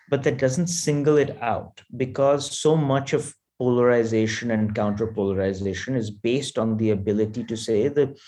but 0.10 0.24
that 0.24 0.38
doesn't 0.38 0.68
single 0.68 1.18
it 1.18 1.38
out 1.42 1.82
because 1.98 2.60
so 2.60 2.76
much 2.76 3.14
of 3.14 3.34
polarization 3.60 4.52
and 4.52 4.76
counterpolarization 4.76 5.96
is 5.96 6.12
based 6.12 6.58
on 6.58 6.78
the 6.78 6.90
ability 6.90 7.44
to 7.46 7.56
say 7.56 7.88
that 7.88 8.20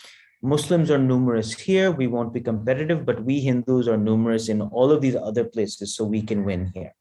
Muslims 0.41 0.91
are 0.91 0.99
numerous 0.99 1.53
here, 1.53 1.91
we 1.91 2.07
won't 2.07 2.33
be 2.33 2.39
competitive, 2.39 3.05
but 3.05 3.23
we 3.23 3.39
Hindus 3.39 3.87
are 3.87 3.97
numerous 3.97 4.47
in 4.47 4.61
all 4.61 4.91
of 4.91 5.01
these 5.01 5.15
other 5.15 5.43
places, 5.43 5.95
so 5.95 6.03
we 6.03 6.21
can 6.21 6.45
win 6.45 6.71
here. 6.73 6.93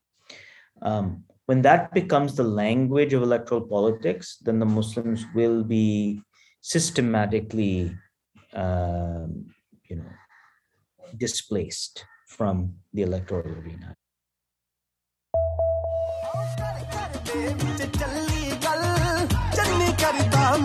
Um, 0.80 1.24
when 1.46 1.60
that 1.62 1.92
becomes 1.92 2.34
the 2.34 2.44
language 2.44 3.12
of 3.12 3.22
electoral 3.22 3.60
politics, 3.60 4.38
then 4.40 4.58
the 4.58 4.66
Muslims 4.66 5.26
will 5.34 5.62
be 5.62 6.22
systematically 6.63 7.91
um, 8.53 9.45
you 9.89 9.95
know 9.95 10.11
displaced 11.17 12.05
from 12.27 12.73
the 12.93 13.01
electoral 13.01 13.53
arena 13.61 13.95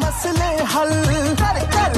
ਮਸਲੇ 0.01 0.65
ਹੱਲ 0.75 0.93
ਕਰ 1.41 1.61
ਕਰ 1.73 1.95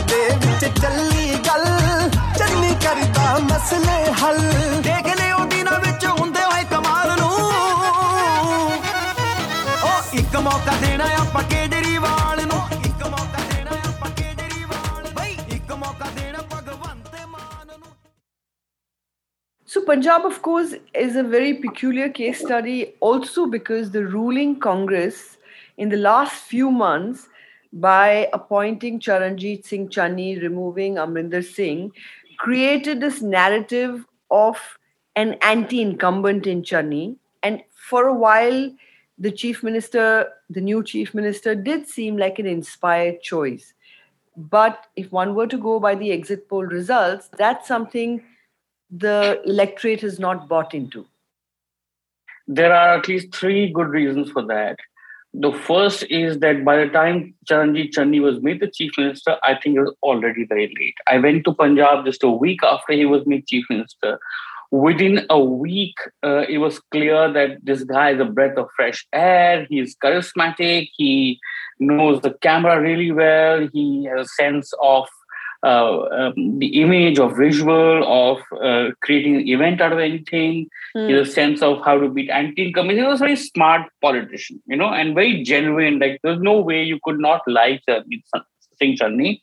So, 19.82 19.86
Punjab, 19.88 20.26
of 20.26 20.44
course, 20.44 20.76
is 20.94 21.16
a 21.16 21.24
very 21.24 21.56
peculiar 21.56 22.08
case 22.08 22.40
study 22.40 22.94
also 23.00 23.48
because 23.48 23.90
the 23.90 24.06
ruling 24.06 24.60
Congress 24.60 25.38
in 25.78 25.90
the 25.90 25.98
last 25.98 26.44
few 26.44 26.70
months, 26.70 27.28
by 27.74 28.30
appointing 28.32 29.00
Charanjit 29.00 29.66
Singh 29.66 29.90
Channi, 29.90 30.40
removing 30.40 30.96
Amrinder 30.98 31.44
Singh, 31.44 31.92
created 32.38 33.00
this 33.00 33.24
narrative 33.24 34.06
of 34.30 34.60
an 35.16 35.34
anti 35.42 35.82
incumbent 35.82 36.46
in 36.46 36.62
Channi. 36.62 37.16
And 37.42 37.64
for 37.72 38.06
a 38.06 38.14
while, 38.14 38.72
the 39.18 39.32
chief 39.32 39.64
minister, 39.64 40.32
the 40.52 40.62
new 40.62 40.84
chief 40.84 41.16
minister, 41.16 41.56
did 41.56 41.88
seem 41.88 42.18
like 42.18 42.38
an 42.38 42.46
inspired 42.46 43.24
choice. 43.24 43.74
But 44.38 44.86
if 44.96 45.12
one 45.12 45.34
were 45.34 45.48
to 45.48 45.58
go 45.58 45.80
by 45.80 45.96
the 45.96 46.12
exit 46.12 46.48
poll 46.48 46.66
results, 46.66 47.30
that's 47.36 47.68
something 47.68 48.22
the 48.92 49.42
electorate 49.46 50.04
is 50.04 50.20
not 50.20 50.48
bought 50.48 50.74
into? 50.74 51.06
There 52.48 52.74
are 52.74 52.98
at 52.98 53.08
least 53.08 53.34
three 53.34 53.72
good 53.72 53.88
reasons 53.88 54.30
for 54.32 54.46
that. 54.48 54.78
The 55.34 55.54
first 55.54 56.04
is 56.10 56.40
that 56.40 56.66
by 56.66 56.76
the 56.76 56.92
time 56.92 57.34
Charanjit 57.50 57.94
Channi 57.94 58.22
was 58.22 58.42
made 58.42 58.60
the 58.60 58.68
chief 58.70 58.92
minister, 58.98 59.38
I 59.44 59.56
think 59.56 59.78
it 59.78 59.82
was 59.82 59.96
already 60.04 60.46
very 60.46 60.74
late. 60.78 60.96
I 61.08 61.20
went 61.20 61.46
to 61.46 61.54
Punjab 61.54 62.06
just 62.06 62.24
a 62.24 62.30
week 62.30 62.60
after 62.64 62.92
he 62.92 63.06
was 63.06 63.26
made 63.26 63.48
chief 63.48 63.64
minister. 63.70 64.20
Within 64.72 65.26
a 65.30 65.40
week, 65.40 65.96
uh, 66.24 66.46
it 66.50 66.58
was 66.58 66.80
clear 66.92 67.32
that 67.32 67.64
this 67.64 67.84
guy 67.86 68.12
is 68.12 68.20
a 68.20 68.26
breath 68.26 68.58
of 68.58 68.70
fresh 68.76 69.08
air. 69.14 69.66
He's 69.70 69.96
charismatic. 69.96 70.90
He 70.98 71.40
knows 71.80 72.22
the 72.22 72.34
camera 72.42 72.82
really 72.82 73.12
well. 73.12 73.70
He 73.72 74.06
has 74.06 74.28
a 74.28 74.30
sense 74.30 74.74
of 74.82 75.08
um, 75.64 76.34
the 76.60 76.82
image 76.82 77.20
of 77.20 77.38
visual 77.38 78.04
of 78.04 78.40
uh, 78.62 78.92
creating 79.02 79.36
an 79.36 79.48
event 79.48 79.80
out 79.80 79.94
of 79.94 80.00
anything 80.00 80.68
mm. 80.96 81.22
a 81.22 81.26
sense 81.26 81.62
of 81.62 81.84
how 81.86 82.00
to 82.00 82.10
beat 82.10 82.30
anti-incumbents 82.30 83.00
he 83.00 83.06
was 83.06 83.22
a 83.22 83.26
very 83.26 83.36
smart 83.36 83.84
politician 84.02 84.62
you 84.66 84.76
know 84.76 84.90
and 84.90 85.14
very 85.14 85.44
genuine 85.44 86.00
like 86.00 86.20
there's 86.24 86.42
no 86.42 86.60
way 86.60 86.82
you 86.84 87.00
could 87.04 87.20
not 87.20 87.42
like 87.48 87.82
uh, 87.88 88.00
Singh 88.82 88.98
Channi. 88.98 89.42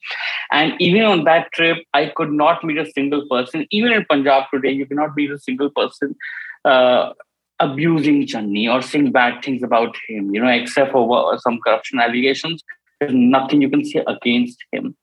And 0.51 0.75
even 0.81 1.03
on 1.03 1.25
that 1.25 1.53
trip, 1.53 1.79
I 1.95 2.13
could 2.17 2.33
not 2.33 2.65
meet 2.65 2.79
a 2.79 2.91
single 2.91 3.27
person. 3.29 3.67
Even 3.71 3.93
in 3.93 4.05
Punjab 4.05 4.45
today, 4.53 4.73
you 4.73 4.87
cannot 4.87 5.15
meet 5.17 5.31
a 5.31 5.39
single 5.39 5.71
person 5.71 6.17
uh, 6.65 7.13
abusing 7.61 8.27
Channi 8.27 8.73
or 8.73 8.83
saying 8.83 9.13
bad 9.13 9.43
things 9.43 9.63
about 9.63 9.97
him, 10.09 10.35
you 10.35 10.41
know, 10.43 10.49
except 10.49 10.93
for 10.93 11.39
some 11.39 11.61
corruption 11.65 12.01
allegations. 12.01 12.63
There's 13.01 13.15
nothing 13.15 13.63
you 13.63 13.71
can 13.71 13.85
say 13.85 14.03
against 14.07 14.59
him. 14.73 14.97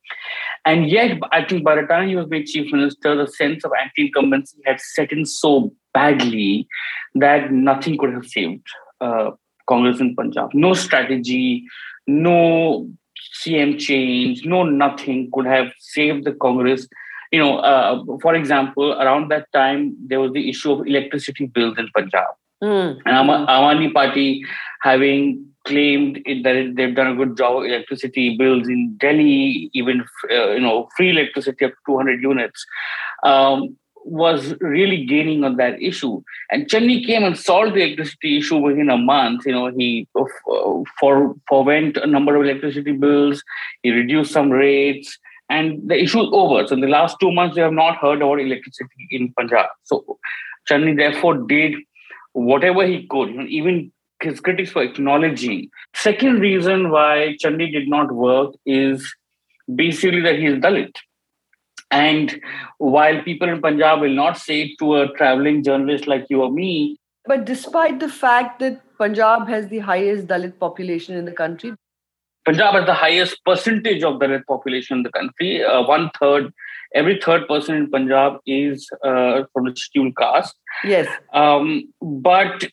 And 0.66 0.90
yet, 0.90 1.20
I 1.32 1.44
think 1.46 1.64
by 1.64 1.76
the 1.76 1.84
time 1.84 2.10
he 2.10 2.16
was 2.16 2.28
made 2.28 2.48
chief 2.48 2.72
minister, 2.72 3.16
the 3.16 3.28
sense 3.28 3.64
of 3.64 3.72
anti 3.80 4.08
incumbency 4.08 4.58
had 4.66 4.82
set 4.82 5.12
in 5.12 5.26
so 5.26 5.72
badly 5.94 6.68
that 7.14 7.52
nothing 7.52 7.98
could 7.98 8.14
have 8.14 8.26
saved 8.26 8.66
uh, 9.00 9.32
Congress 9.68 10.00
in 10.00 10.16
Punjab. 10.16 10.50
No 10.54 10.74
strategy, 10.74 11.66
no 12.08 12.90
CM 13.36 13.80
change, 13.80 14.44
no 14.46 14.64
nothing 14.64 15.30
could 15.32 15.46
have 15.46 15.72
saved 15.80 16.26
the 16.26 16.34
Congress. 16.34 16.88
You 17.32 17.40
know, 17.40 17.58
uh, 17.60 18.04
for 18.22 18.34
example, 18.34 18.94
around 18.94 19.30
that 19.30 19.52
time, 19.54 19.96
there 20.08 20.20
was 20.20 20.32
the 20.32 20.50
issue 20.50 20.72
of 20.72 20.88
electricity 20.88 21.46
bills 21.46 21.78
in 21.78 21.90
Punjab. 21.94 22.34
Mm. 22.64 23.00
And 23.06 23.16
Am- 23.16 23.28
Aam 23.28 23.48
Aadmi 23.48 23.94
Party 23.94 24.44
having 24.82 25.46
claimed 25.66 26.20
that 26.44 26.74
they've 26.76 26.96
done 26.96 27.08
a 27.08 27.16
good 27.16 27.36
job 27.38 27.58
of 27.58 27.66
electricity 27.66 28.38
bills 28.38 28.68
in 28.68 28.96
Delhi, 28.98 29.70
even 29.74 30.04
uh, 30.32 30.52
you 30.52 30.60
know 30.60 30.90
free 30.96 31.10
electricity 31.10 31.66
up 31.66 31.72
to 31.72 31.78
200 31.88 32.22
units. 32.22 32.66
Um, 33.24 33.78
was 34.06 34.54
really 34.62 35.04
gaining 35.04 35.44
on 35.44 35.58
that 35.58 35.82
issue. 35.82 36.22
And 36.52 36.68
Channi 36.68 37.04
came 37.04 37.24
and 37.24 37.36
solved 37.36 37.74
the 37.74 37.82
electricity 37.82 38.38
issue 38.38 38.58
within 38.58 38.90
a 38.92 38.98
month. 38.98 39.48
You 39.48 39.54
know, 39.54 39.72
he 39.76 40.08
uh, 40.16 40.84
for 41.00 41.36
forwent 41.50 41.98
a 41.98 42.06
number 42.06 42.36
of 42.36 42.44
electricity 42.44 42.92
bills, 42.92 43.44
he 43.82 43.90
reduced 43.92 44.32
some 44.32 44.52
rates, 44.52 45.18
and 45.50 45.82
the 45.90 46.00
issue 46.00 46.22
is 46.22 46.30
over. 46.32 46.68
So 46.68 46.76
in 46.76 46.82
the 46.82 46.88
last 46.88 47.18
two 47.20 47.32
months, 47.32 47.56
we 47.56 47.64
have 47.64 47.74
not 47.74 47.98
heard 47.98 48.22
about 48.22 48.40
electricity 48.40 49.08
in 49.10 49.34
Punjab. 49.34 49.66
So 49.84 50.20
Channi 50.70 50.96
therefore 50.96 51.38
did 51.48 51.74
whatever 52.36 52.86
he 52.86 53.08
could, 53.08 53.30
even 53.48 53.92
his 54.22 54.40
critics 54.40 54.76
were 54.76 54.84
acknowledging. 54.84 55.70
Second 55.96 56.40
reason 56.40 56.90
why 56.92 57.36
Channi 57.44 57.72
did 57.72 57.88
not 57.88 58.12
work 58.12 58.54
is 58.66 59.14
basically 59.74 60.22
that 60.22 60.38
he 60.38 60.48
is 60.48 60.60
Dalit. 60.60 60.94
And 61.92 62.42
while 62.78 63.22
people 63.24 63.48
in 63.48 63.62
Punjab 63.62 64.02
will 64.02 64.14
not 64.14 64.38
say 64.38 64.64
it 64.64 64.72
to 64.80 64.96
a 64.96 65.08
traveling 65.14 65.64
journalist 65.64 66.08
like 66.08 66.26
you 66.30 66.42
or 66.42 66.52
me, 66.52 66.98
but 67.26 67.46
despite 67.46 68.00
the 68.00 68.10
fact 68.10 68.60
that 68.60 68.82
Punjab 68.98 69.48
has 69.48 69.68
the 69.70 69.80
highest 69.80 70.28
Dalit 70.28 70.60
population 70.60 71.16
in 71.16 71.26
the 71.26 71.32
country, 71.32 71.74
Punjab 72.46 72.76
has 72.76 72.86
the 72.86 72.94
highest 72.94 73.44
percentage 73.46 74.04
of 74.04 74.20
Dalit 74.20 74.46
population 74.46 74.98
in 74.98 75.04
the 75.04 75.12
country. 75.12 75.64
Uh, 75.64 75.84
one 75.84 76.12
third, 76.20 76.54
every 76.94 77.20
third 77.20 77.48
person 77.48 77.76
in 77.76 77.90
Punjab 77.90 78.40
is 78.46 78.90
uh, 79.04 79.44
from 79.54 79.66
the 79.66 79.76
scheduled 79.76 80.16
caste. 80.18 80.56
Yes. 80.84 81.08
Um, 81.34 81.92
but 82.02 82.66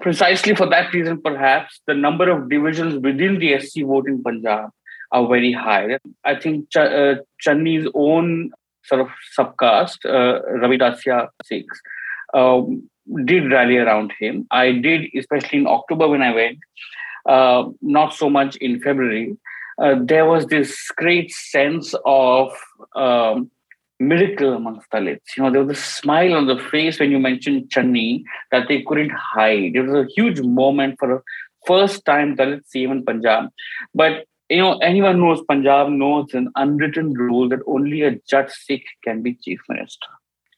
precisely 0.00 0.54
for 0.54 0.66
that 0.66 0.92
reason, 0.92 1.20
perhaps 1.20 1.80
the 1.86 1.94
number 1.94 2.30
of 2.30 2.48
divisions 2.48 3.02
within 3.02 3.38
the 3.38 3.58
SC 3.58 3.82
vote 3.82 4.08
in 4.08 4.22
Punjab 4.22 4.70
are 5.12 5.28
very 5.28 5.52
high. 5.52 5.98
I 6.24 6.34
think 6.34 6.70
Ch- 6.70 6.76
uh, 6.76 7.16
Channi's 7.44 7.88
own 7.94 8.50
sort 8.84 9.00
of 9.00 9.08
subcaste, 9.38 10.04
uh, 10.04 10.42
Ravi 10.58 10.78
Dasia 10.78 11.28
Sikhs, 11.44 11.80
um, 12.34 12.88
did 13.24 13.50
rally 13.50 13.76
around 13.76 14.12
him. 14.18 14.46
I 14.50 14.72
did, 14.72 15.10
especially 15.16 15.60
in 15.60 15.66
October 15.66 16.08
when 16.08 16.22
I 16.22 16.34
went, 16.34 16.58
uh, 17.28 17.64
not 17.80 18.14
so 18.14 18.30
much 18.30 18.56
in 18.56 18.80
February. 18.80 19.36
Uh, 19.80 19.96
there 20.02 20.26
was 20.26 20.46
this 20.46 20.76
great 20.96 21.30
sense 21.30 21.94
of 22.04 22.52
um, 22.94 23.50
miracle 23.98 24.54
amongst 24.54 24.90
Dalits. 24.90 25.36
You 25.36 25.44
know, 25.44 25.50
there 25.50 25.64
was 25.64 25.78
a 25.78 25.80
smile 25.80 26.34
on 26.34 26.46
the 26.46 26.58
face 26.58 26.98
when 26.98 27.10
you 27.10 27.18
mentioned 27.18 27.70
Channi 27.70 28.24
that 28.50 28.68
they 28.68 28.82
couldn't 28.82 29.12
hide. 29.12 29.76
It 29.76 29.82
was 29.82 30.06
a 30.06 30.08
huge 30.14 30.40
moment 30.40 30.96
for 30.98 31.16
a 31.16 31.22
first 31.66 32.04
time 32.04 32.36
Dalit 32.36 32.62
CM 32.74 32.90
in 32.92 33.04
Punjab. 33.04 33.50
But 33.94 34.26
you 34.48 34.58
know, 34.58 34.76
anyone 34.78 35.18
knows 35.18 35.40
Punjab 35.48 35.88
knows 35.88 36.34
an 36.34 36.50
unwritten 36.56 37.14
rule 37.14 37.48
that 37.48 37.60
only 37.66 38.02
a 38.02 38.16
Jat 38.28 38.50
Sikh 38.50 38.84
can 39.02 39.22
be 39.22 39.34
chief 39.34 39.60
minister. 39.68 40.08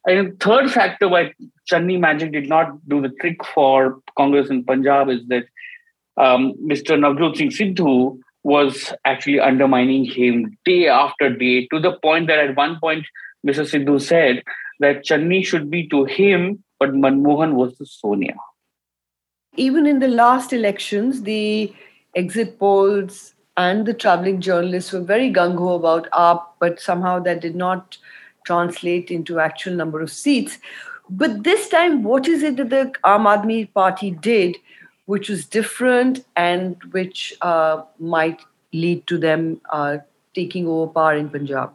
And 0.07 0.39
third 0.41 0.71
factor 0.71 1.09
why 1.09 1.33
Channi 1.71 1.99
Magic 1.99 2.33
did 2.33 2.49
not 2.49 2.87
do 2.89 3.01
the 3.01 3.11
trick 3.21 3.45
for 3.55 4.01
Congress 4.19 4.51
in 4.51 4.65
Punjab 4.65 5.09
is 5.09 5.21
that 5.29 5.45
um, 6.17 6.55
Mr. 6.63 6.99
Navjot 6.99 7.37
Singh 7.37 7.51
Sidhu 7.51 8.19
was 8.45 8.93
actually 9.05 9.41
undermining 9.41 10.05
him 10.05 10.57
day 10.65 10.87
after 10.87 11.35
day 11.35 11.67
to 11.73 11.81
the 11.81 11.93
point 12.03 12.29
that 12.29 12.39
at 12.39 12.57
one 12.57 12.79
point 12.79 13.05
Mr. 13.47 13.65
Sidhu 13.71 14.01
said 14.01 14.43
that 14.81 15.05
Channi 15.05 15.45
should 15.45 15.71
be 15.71 15.89
to 15.89 16.05
him, 16.05 16.63
but 16.79 16.93
Manmohan 16.93 17.55
was 17.55 17.77
to 17.79 17.87
Sonia. 17.87 18.37
Even 19.57 19.87
in 19.87 19.99
the 19.99 20.09
last 20.09 20.53
elections, 20.53 21.23
the 21.23 21.73
exit 22.15 22.59
polls 22.59 23.35
and 23.57 23.87
the 23.87 23.95
traveling 23.95 24.41
journalists 24.41 24.93
were 24.93 25.01
very 25.01 25.33
gung 25.33 25.57
ho 25.57 25.75
about 25.75 26.11
AAP, 26.11 26.45
but 26.59 26.81
somehow 26.81 27.19
that 27.21 27.41
did 27.41 27.55
not 27.55 27.97
translate 28.45 29.11
into 29.11 29.41
actual 29.41 29.75
number 29.75 30.01
of 30.01 30.11
seats. 30.11 30.59
But 31.09 31.45
this 31.45 31.69
time, 31.69 32.03
what 32.03 32.27
is 32.27 32.43
it 32.43 32.57
that 32.57 32.71
the 32.71 32.93
Aam 33.05 33.27
Aadmi 33.27 33.73
Party 33.73 34.11
did, 34.11 34.57
which 35.07 35.29
was 35.29 35.45
different 35.47 36.25
and 36.37 36.77
which 36.91 37.35
uh, 37.43 37.83
might 37.99 38.43
lead 38.73 39.07
to 39.07 39.19
them 39.19 39.61
uh, 39.71 39.99
taking 40.35 40.67
over 40.67 40.93
power 40.93 41.17
in 41.17 41.29
Punjab? 41.29 41.73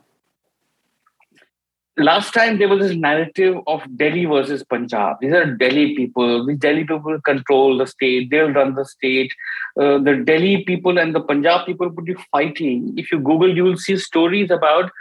last 1.99 2.33
time 2.33 2.57
there 2.57 2.69
was 2.69 2.79
this 2.79 2.97
narrative 2.97 3.57
of 3.67 3.81
Delhi 3.97 4.25
versus 4.25 4.63
Punjab. 4.63 5.17
These 5.21 5.33
are 5.33 5.45
Delhi 5.45 5.95
people. 5.95 6.45
These 6.45 6.57
Delhi 6.57 6.83
people 6.85 7.19
control 7.21 7.77
the 7.77 7.87
state. 7.87 8.29
They'll 8.29 8.51
run 8.51 8.75
the 8.75 8.85
state. 8.85 9.31
Uh, 9.79 9.97
the 9.99 10.15
Delhi 10.15 10.63
people 10.63 10.97
and 10.97 11.13
the 11.13 11.21
Punjab 11.21 11.65
people 11.65 11.89
would 11.89 12.05
be 12.05 12.15
fighting. 12.31 12.93
If 12.97 13.11
you 13.11 13.19
Google, 13.19 13.53
you 13.55 13.63
will 13.63 13.77
see 13.77 13.97
stories 13.97 14.49
about 14.49 14.91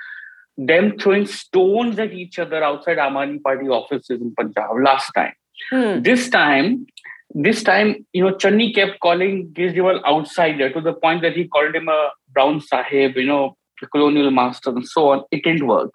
them 0.57 0.99
throwing 0.99 1.27
stones 1.27 1.99
at 1.99 2.13
each 2.13 2.39
other 2.39 2.63
outside 2.63 2.99
Aam 2.99 3.43
Party 3.43 3.69
offices 3.69 4.21
in 4.21 4.35
Punjab 4.35 4.71
last 4.83 5.11
time. 5.13 5.35
Hmm. 5.71 6.03
This 6.03 6.29
time, 6.29 6.87
this 7.31 7.63
time, 7.63 8.07
you 8.13 8.23
know, 8.23 8.35
Channi 8.35 8.75
kept 8.75 9.01
calling 9.01 9.53
Kejriwal 9.53 10.03
outsider 10.05 10.73
to 10.73 10.81
the 10.81 10.95
point 10.95 11.23
that 11.23 11.35
he 11.35 11.47
called 11.47 11.75
him 11.75 11.89
a 11.89 12.11
brown 12.33 12.61
sahib, 12.61 13.17
you 13.17 13.27
know, 13.27 13.57
colonial 13.93 14.31
master 14.31 14.71
and 14.71 14.87
so 14.87 15.11
on. 15.11 15.25
It 15.31 15.45
didn't 15.45 15.67
work. 15.67 15.93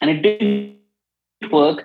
And 0.00 0.10
it 0.10 0.22
didn't 0.22 0.76
work 1.52 1.84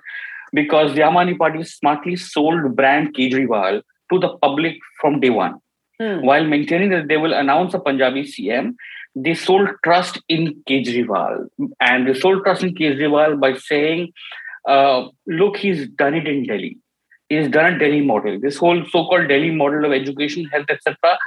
because 0.52 0.94
the 0.94 1.02
Aam 1.02 1.14
Aadmi 1.14 1.38
Party 1.38 1.62
smartly 1.64 2.16
sold 2.16 2.74
brand 2.76 3.14
Kejriwal 3.14 3.82
to 4.12 4.18
the 4.18 4.36
public 4.38 4.76
from 5.00 5.20
day 5.20 5.30
one. 5.30 5.56
Hmm. 6.00 6.24
While 6.24 6.44
maintaining 6.44 6.90
that 6.90 7.08
they 7.08 7.16
will 7.16 7.32
announce 7.32 7.72
a 7.74 7.78
Punjabi 7.78 8.24
CM, 8.24 8.74
they 9.14 9.34
sold 9.34 9.68
trust 9.84 10.20
in 10.28 10.62
Kejriwal. 10.68 11.48
And 11.80 12.06
they 12.06 12.14
sold 12.14 12.44
trust 12.44 12.62
in 12.62 12.74
Kejriwal 12.74 13.40
by 13.40 13.54
saying, 13.54 14.12
uh, 14.68 15.08
look, 15.26 15.56
he's 15.56 15.88
done 15.88 16.14
it 16.14 16.26
in 16.26 16.46
Delhi. 16.46 16.78
He's 17.28 17.48
done 17.48 17.74
a 17.74 17.78
Delhi 17.78 18.02
model. 18.02 18.38
This 18.40 18.56
whole 18.56 18.84
so-called 18.84 19.28
Delhi 19.28 19.50
model 19.50 19.84
of 19.84 19.92
education, 19.92 20.44
health, 20.44 20.66
etc., 20.68 21.18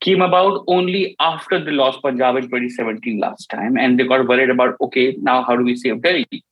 came 0.00 0.20
about 0.20 0.64
only 0.66 1.16
after 1.20 1.62
they 1.62 1.70
lost 1.70 2.02
Punjab 2.02 2.36
in 2.36 2.42
2017 2.42 3.18
last 3.18 3.48
time, 3.48 3.78
and 3.78 3.98
they 3.98 4.06
got 4.06 4.28
worried 4.28 4.50
about 4.50 4.76
okay, 4.80 5.16
now 5.20 5.42
how 5.42 5.56
do 5.56 5.64
we 5.64 5.76
save 5.76 6.02
Delhi? 6.02 6.44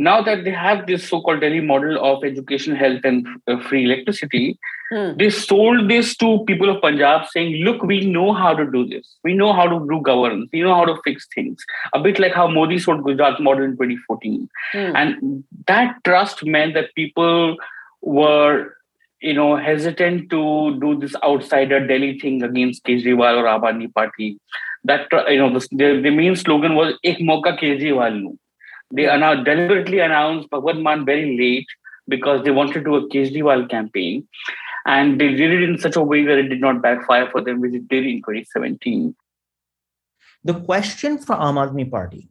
Now 0.00 0.22
that 0.22 0.44
they 0.44 0.52
have 0.52 0.86
this 0.86 1.08
so-called 1.08 1.40
Delhi 1.40 1.60
model 1.60 1.98
of 2.08 2.22
education, 2.22 2.76
health, 2.76 3.00
and 3.02 3.26
uh, 3.48 3.58
free 3.58 3.84
electricity, 3.84 4.56
hmm. 4.92 5.16
they 5.18 5.28
sold 5.28 5.90
this 5.90 6.16
to 6.18 6.44
people 6.46 6.70
of 6.70 6.80
Punjab, 6.80 7.26
saying, 7.30 7.64
"Look, 7.64 7.82
we 7.82 7.98
know 8.12 8.32
how 8.32 8.54
to 8.54 8.66
do 8.76 8.86
this. 8.86 9.16
We 9.24 9.34
know 9.34 9.52
how 9.52 9.66
to 9.72 9.80
do 9.88 10.00
governance. 10.00 10.50
We 10.52 10.62
know 10.62 10.76
how 10.76 10.84
to 10.84 10.94
fix 11.08 11.26
things." 11.34 11.66
A 11.94 12.00
bit 12.00 12.20
like 12.20 12.32
how 12.32 12.46
Modi 12.46 12.78
sold 12.78 13.02
Gujarat 13.08 13.42
model 13.48 13.64
in 13.64 13.72
2014, 13.72 14.48
hmm. 14.72 14.96
and 15.02 15.44
that 15.66 15.98
trust 16.04 16.46
meant 16.46 16.74
that 16.74 16.94
people 16.94 17.56
were 18.00 18.72
you 19.20 19.34
know, 19.34 19.56
hesitant 19.56 20.30
to 20.30 20.78
do 20.80 20.98
this 20.98 21.14
outsider 21.24 21.86
Delhi 21.86 22.18
thing 22.18 22.42
against 22.42 22.84
Kejriwal 22.84 23.38
or 23.38 23.44
Abani 23.44 23.92
party. 23.92 24.38
That 24.84 25.08
you 25.28 25.38
know, 25.38 25.58
the, 25.58 26.00
the 26.02 26.10
main 26.10 26.36
slogan 26.36 26.74
was 26.74 26.94
"Ek 27.04 27.18
Moka 27.18 27.58
Kejriwal 27.58 28.20
nu." 28.22 28.38
They 28.92 29.04
now 29.04 29.34
deliberately 29.42 29.98
announced 29.98 30.48
Bhagwant 30.50 30.82
Mann 30.82 31.04
very 31.04 31.36
late 31.36 31.66
because 32.06 32.44
they 32.44 32.50
wanted 32.50 32.74
to 32.74 32.80
do 32.80 32.94
a 32.94 33.08
Kejriwal 33.08 33.68
campaign, 33.68 34.26
and 34.86 35.20
they 35.20 35.34
did 35.34 35.52
it 35.52 35.62
in 35.62 35.78
such 35.78 35.96
a 35.96 36.02
way 36.02 36.24
that 36.24 36.38
it 36.38 36.48
did 36.48 36.60
not 36.60 36.80
backfire 36.80 37.28
for 37.30 37.40
them, 37.40 37.60
which 37.60 37.74
it 37.74 37.88
did 37.88 38.06
in 38.06 38.18
2017. 38.18 39.14
The 40.44 40.54
question 40.54 41.18
for 41.18 41.34
Aam 41.34 41.56
Aadmi 41.56 41.90
Party 41.90 42.28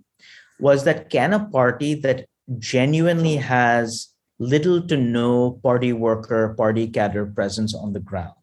was 0.59 0.85
that 0.85 1.09
can 1.09 1.33
a 1.33 1.45
party 1.45 1.93
that 1.95 2.27
genuinely 2.57 3.35
has 3.35 4.07
little 4.39 4.81
to 4.87 4.97
no 4.97 5.59
party 5.63 5.93
worker, 5.93 6.53
party 6.57 6.87
cadre 6.87 7.25
presence 7.25 7.73
on 7.73 7.93
the 7.93 7.99
ground, 7.99 8.35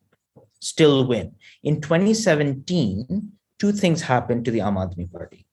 still 0.61 1.07
win. 1.07 1.35
In 1.63 1.81
2017, 1.81 3.33
two 3.59 3.73
things 3.73 4.03
happened 4.03 4.45
to 4.45 4.51
the 4.51 4.61
Aam 4.61 4.77
Aadmi 4.77 5.11
Party. 5.11 5.47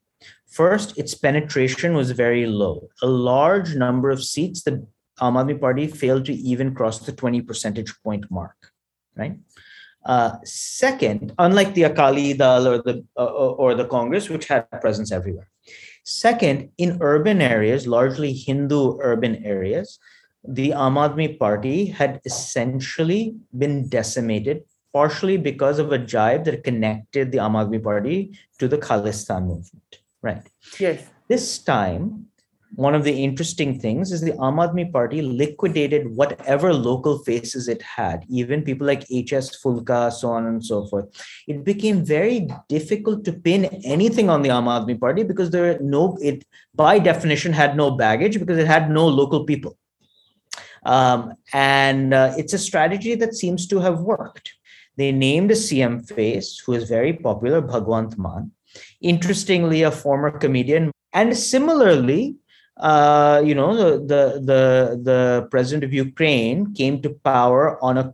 First, 0.47 0.97
its 0.97 1.15
penetration 1.15 1.93
was 1.93 2.11
very 2.11 2.45
low. 2.45 2.89
A 3.01 3.07
large 3.07 3.75
number 3.75 4.09
of 4.09 4.23
seats, 4.23 4.63
the 4.63 4.85
Aam 5.19 5.35
Aadmi 5.39 5.59
Party 5.59 5.87
failed 5.87 6.25
to 6.25 6.33
even 6.33 6.73
cross 6.73 6.99
the 6.99 7.11
20 7.11 7.41
percentage 7.41 7.93
point 8.03 8.29
mark, 8.29 8.71
right? 9.15 9.37
Uh, 10.03 10.33
second, 10.43 11.31
unlike 11.37 11.75
the 11.75 11.83
Akali 11.83 12.33
Dal 12.33 12.67
or 12.67 12.81
the 12.81 13.05
uh, 13.15 13.25
or 13.25 13.75
the 13.75 13.85
Congress, 13.85 14.29
which 14.29 14.47
had 14.47 14.65
presence 14.81 15.11
everywhere. 15.11 15.47
Second, 16.03 16.71
in 16.79 16.97
urban 17.01 17.39
areas, 17.39 17.85
largely 17.85 18.33
Hindu 18.33 18.97
urban 18.99 19.45
areas, 19.45 19.99
the 20.43 20.69
Aam 20.69 20.95
Aadmi 20.95 21.37
Party 21.37 21.85
had 21.85 22.19
essentially 22.25 23.35
been 23.57 23.87
decimated, 23.89 24.63
partially 24.93 25.37
because 25.37 25.79
of 25.79 25.91
a 25.91 25.97
jibe 25.97 26.45
that 26.45 26.63
connected 26.63 27.31
the 27.31 27.37
Aam 27.37 27.53
Aadmi 27.53 27.83
Party 27.83 28.37
to 28.59 28.67
the 28.67 28.77
Khalistan 28.77 29.43
movement. 29.43 29.99
Right. 30.21 30.47
Yes. 30.79 31.03
This 31.27 31.59
time, 31.59 32.27
one 32.75 32.95
of 32.95 33.03
the 33.03 33.23
interesting 33.23 33.79
things 33.79 34.11
is 34.11 34.21
the 34.21 34.31
Aam 34.33 34.55
Aadmi 34.55 34.91
Party 34.91 35.21
liquidated 35.21 36.15
whatever 36.15 36.73
local 36.73 37.19
faces 37.19 37.67
it 37.67 37.81
had, 37.81 38.25
even 38.29 38.63
people 38.63 38.87
like 38.87 39.05
H.S. 39.11 39.61
Phoolka, 39.61 40.11
so 40.11 40.29
on 40.29 40.45
and 40.45 40.63
so 40.63 40.87
forth. 40.87 41.05
It 41.47 41.63
became 41.63 42.05
very 42.05 42.47
difficult 42.69 43.25
to 43.25 43.33
pin 43.33 43.65
anything 43.83 44.29
on 44.29 44.41
the 44.41 44.49
Aam 44.49 44.65
Aadmi 44.65 44.99
Party 44.99 45.23
because 45.23 45.49
there 45.51 45.77
no 45.79 46.17
it 46.21 46.45
by 46.73 46.97
definition 46.97 47.51
had 47.51 47.75
no 47.75 47.91
baggage 47.91 48.39
because 48.39 48.57
it 48.57 48.67
had 48.67 48.89
no 48.89 49.07
local 49.07 49.45
people. 49.45 49.77
Um, 50.83 51.33
and 51.53 52.13
uh, 52.13 52.33
it's 52.37 52.53
a 52.53 52.57
strategy 52.57 53.15
that 53.15 53.35
seems 53.35 53.67
to 53.67 53.79
have 53.79 53.99
worked. 53.99 54.53
They 54.97 55.11
named 55.11 55.51
a 55.51 55.55
CM 55.55 56.07
face 56.07 56.59
who 56.59 56.73
is 56.73 56.89
very 56.89 57.13
popular, 57.13 57.61
Bhagwant 57.61 58.17
Mann. 58.17 58.51
Interestingly, 59.01 59.83
a 59.83 59.91
former 59.91 60.31
comedian. 60.31 60.91
And 61.13 61.35
similarly, 61.37 62.35
uh, 62.77 63.41
you 63.45 63.53
know, 63.55 63.75
the, 63.75 63.97
the, 63.99 64.39
the, 64.39 65.01
the 65.01 65.47
president 65.51 65.83
of 65.83 65.93
Ukraine 65.93 66.73
came 66.73 67.01
to 67.01 67.09
power 67.09 67.83
on 67.83 67.97
a 67.97 68.13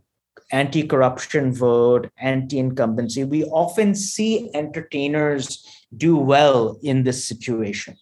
anti-corruption 0.50 1.52
vote, 1.52 2.10
anti-incumbency. 2.18 3.24
We 3.24 3.44
often 3.44 3.94
see 3.94 4.50
entertainers 4.54 5.66
do 5.96 6.16
well 6.16 6.78
in 6.82 7.04
this 7.04 7.26
situation. 7.26 7.96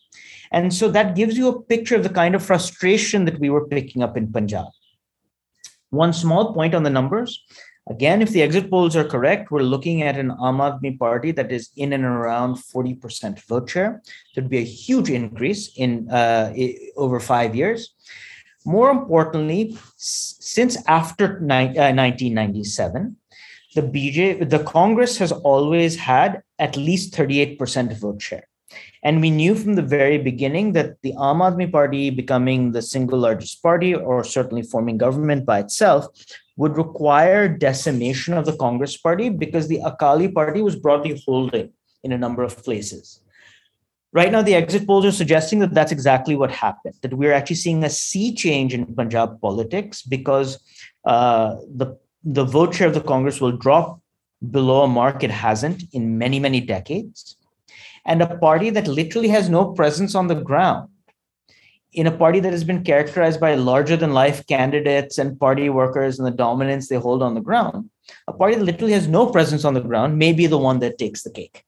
And 0.56 0.72
so 0.72 0.88
that 0.88 1.14
gives 1.14 1.36
you 1.36 1.48
a 1.48 1.60
picture 1.60 1.96
of 1.96 2.02
the 2.02 2.08
kind 2.08 2.34
of 2.34 2.42
frustration 2.42 3.26
that 3.26 3.38
we 3.38 3.50
were 3.50 3.66
picking 3.68 4.02
up 4.02 4.16
in 4.16 4.32
Punjab. 4.32 4.68
One 5.90 6.14
small 6.14 6.54
point 6.54 6.74
on 6.74 6.82
the 6.82 6.88
numbers. 6.88 7.44
Again, 7.90 8.22
if 8.22 8.30
the 8.30 8.40
exit 8.40 8.70
polls 8.70 8.96
are 8.96 9.04
correct, 9.04 9.50
we're 9.50 9.60
looking 9.74 10.02
at 10.02 10.16
an 10.16 10.30
Aam 10.30 10.98
party 10.98 11.30
that 11.32 11.52
is 11.52 11.68
in 11.76 11.92
and 11.92 12.04
around 12.04 12.54
40% 12.54 13.38
vote 13.44 13.68
share. 13.68 14.02
There'd 14.34 14.48
be 14.48 14.56
a 14.58 14.72
huge 14.86 15.10
increase 15.10 15.76
in 15.76 16.10
uh, 16.10 16.54
over 16.96 17.20
five 17.20 17.54
years. 17.54 17.94
More 18.64 18.90
importantly, 18.90 19.76
since 19.98 20.82
after 20.88 21.38
ni- 21.40 21.76
uh, 21.76 21.92
1997, 21.92 23.14
the 23.74 23.82
BJ, 23.82 24.48
the 24.48 24.64
Congress 24.64 25.18
has 25.18 25.32
always 25.32 25.96
had 25.96 26.42
at 26.58 26.78
least 26.78 27.12
38% 27.12 28.00
vote 28.00 28.22
share. 28.22 28.48
And 29.06 29.20
we 29.20 29.30
knew 29.30 29.54
from 29.54 29.76
the 29.76 29.82
very 29.82 30.18
beginning 30.18 30.72
that 30.72 31.00
the 31.02 31.12
Aam 31.12 31.38
Aadmi 31.38 31.70
Party 31.70 32.10
becoming 32.10 32.72
the 32.72 32.82
single 32.82 33.20
largest 33.20 33.62
party, 33.62 33.94
or 33.94 34.24
certainly 34.24 34.62
forming 34.62 34.98
government 34.98 35.46
by 35.46 35.60
itself, 35.60 36.08
would 36.56 36.76
require 36.76 37.46
decimation 37.46 38.34
of 38.34 38.46
the 38.46 38.56
Congress 38.56 38.96
Party 38.96 39.28
because 39.28 39.68
the 39.68 39.80
Akali 39.84 40.26
Party 40.26 40.60
was 40.60 40.74
broadly 40.74 41.22
holding 41.24 41.70
in 42.02 42.10
a 42.10 42.18
number 42.18 42.42
of 42.42 42.64
places. 42.64 43.20
Right 44.12 44.32
now, 44.32 44.42
the 44.42 44.56
exit 44.56 44.88
polls 44.88 45.06
are 45.06 45.12
suggesting 45.12 45.60
that 45.60 45.72
that's 45.72 45.92
exactly 45.92 46.34
what 46.34 46.50
happened, 46.50 46.96
that 47.02 47.14
we're 47.14 47.32
actually 47.32 47.62
seeing 47.64 47.84
a 47.84 47.90
sea 47.90 48.34
change 48.34 48.74
in 48.74 48.86
Punjab 48.86 49.40
politics 49.40 50.02
because 50.02 50.58
uh, 51.04 51.54
the, 51.76 51.96
the 52.24 52.44
vote 52.44 52.74
share 52.74 52.88
of 52.88 52.94
the 52.94 53.08
Congress 53.12 53.40
will 53.40 53.56
drop 53.56 54.00
below 54.50 54.82
a 54.82 54.88
mark 54.88 55.22
it 55.22 55.30
hasn't 55.30 55.84
in 55.92 56.18
many, 56.18 56.40
many 56.40 56.60
decades. 56.60 57.36
And 58.04 58.22
a 58.22 58.36
party 58.38 58.70
that 58.70 58.86
literally 58.86 59.28
has 59.28 59.48
no 59.48 59.72
presence 59.72 60.14
on 60.14 60.28
the 60.28 60.34
ground 60.34 60.88
in 61.96 62.06
a 62.06 62.16
party 62.16 62.40
that 62.40 62.52
has 62.52 62.62
been 62.62 62.84
characterized 62.84 63.40
by 63.40 63.54
larger 63.54 63.96
than 63.96 64.12
life 64.12 64.46
candidates 64.46 65.16
and 65.16 65.40
party 65.40 65.70
workers 65.70 66.18
and 66.18 66.26
the 66.26 66.30
dominance 66.30 66.88
they 66.88 66.96
hold 66.96 67.22
on 67.22 67.34
the 67.34 67.40
ground, 67.40 67.88
a 68.28 68.32
party 68.34 68.54
that 68.54 68.64
literally 68.64 68.92
has 68.92 69.08
no 69.08 69.26
presence 69.26 69.64
on 69.64 69.72
the 69.72 69.80
ground 69.80 70.18
may 70.18 70.32
be 70.32 70.46
the 70.46 70.58
one 70.58 70.78
that 70.80 70.98
takes 70.98 71.22
the 71.22 71.30
cake. 71.30 71.64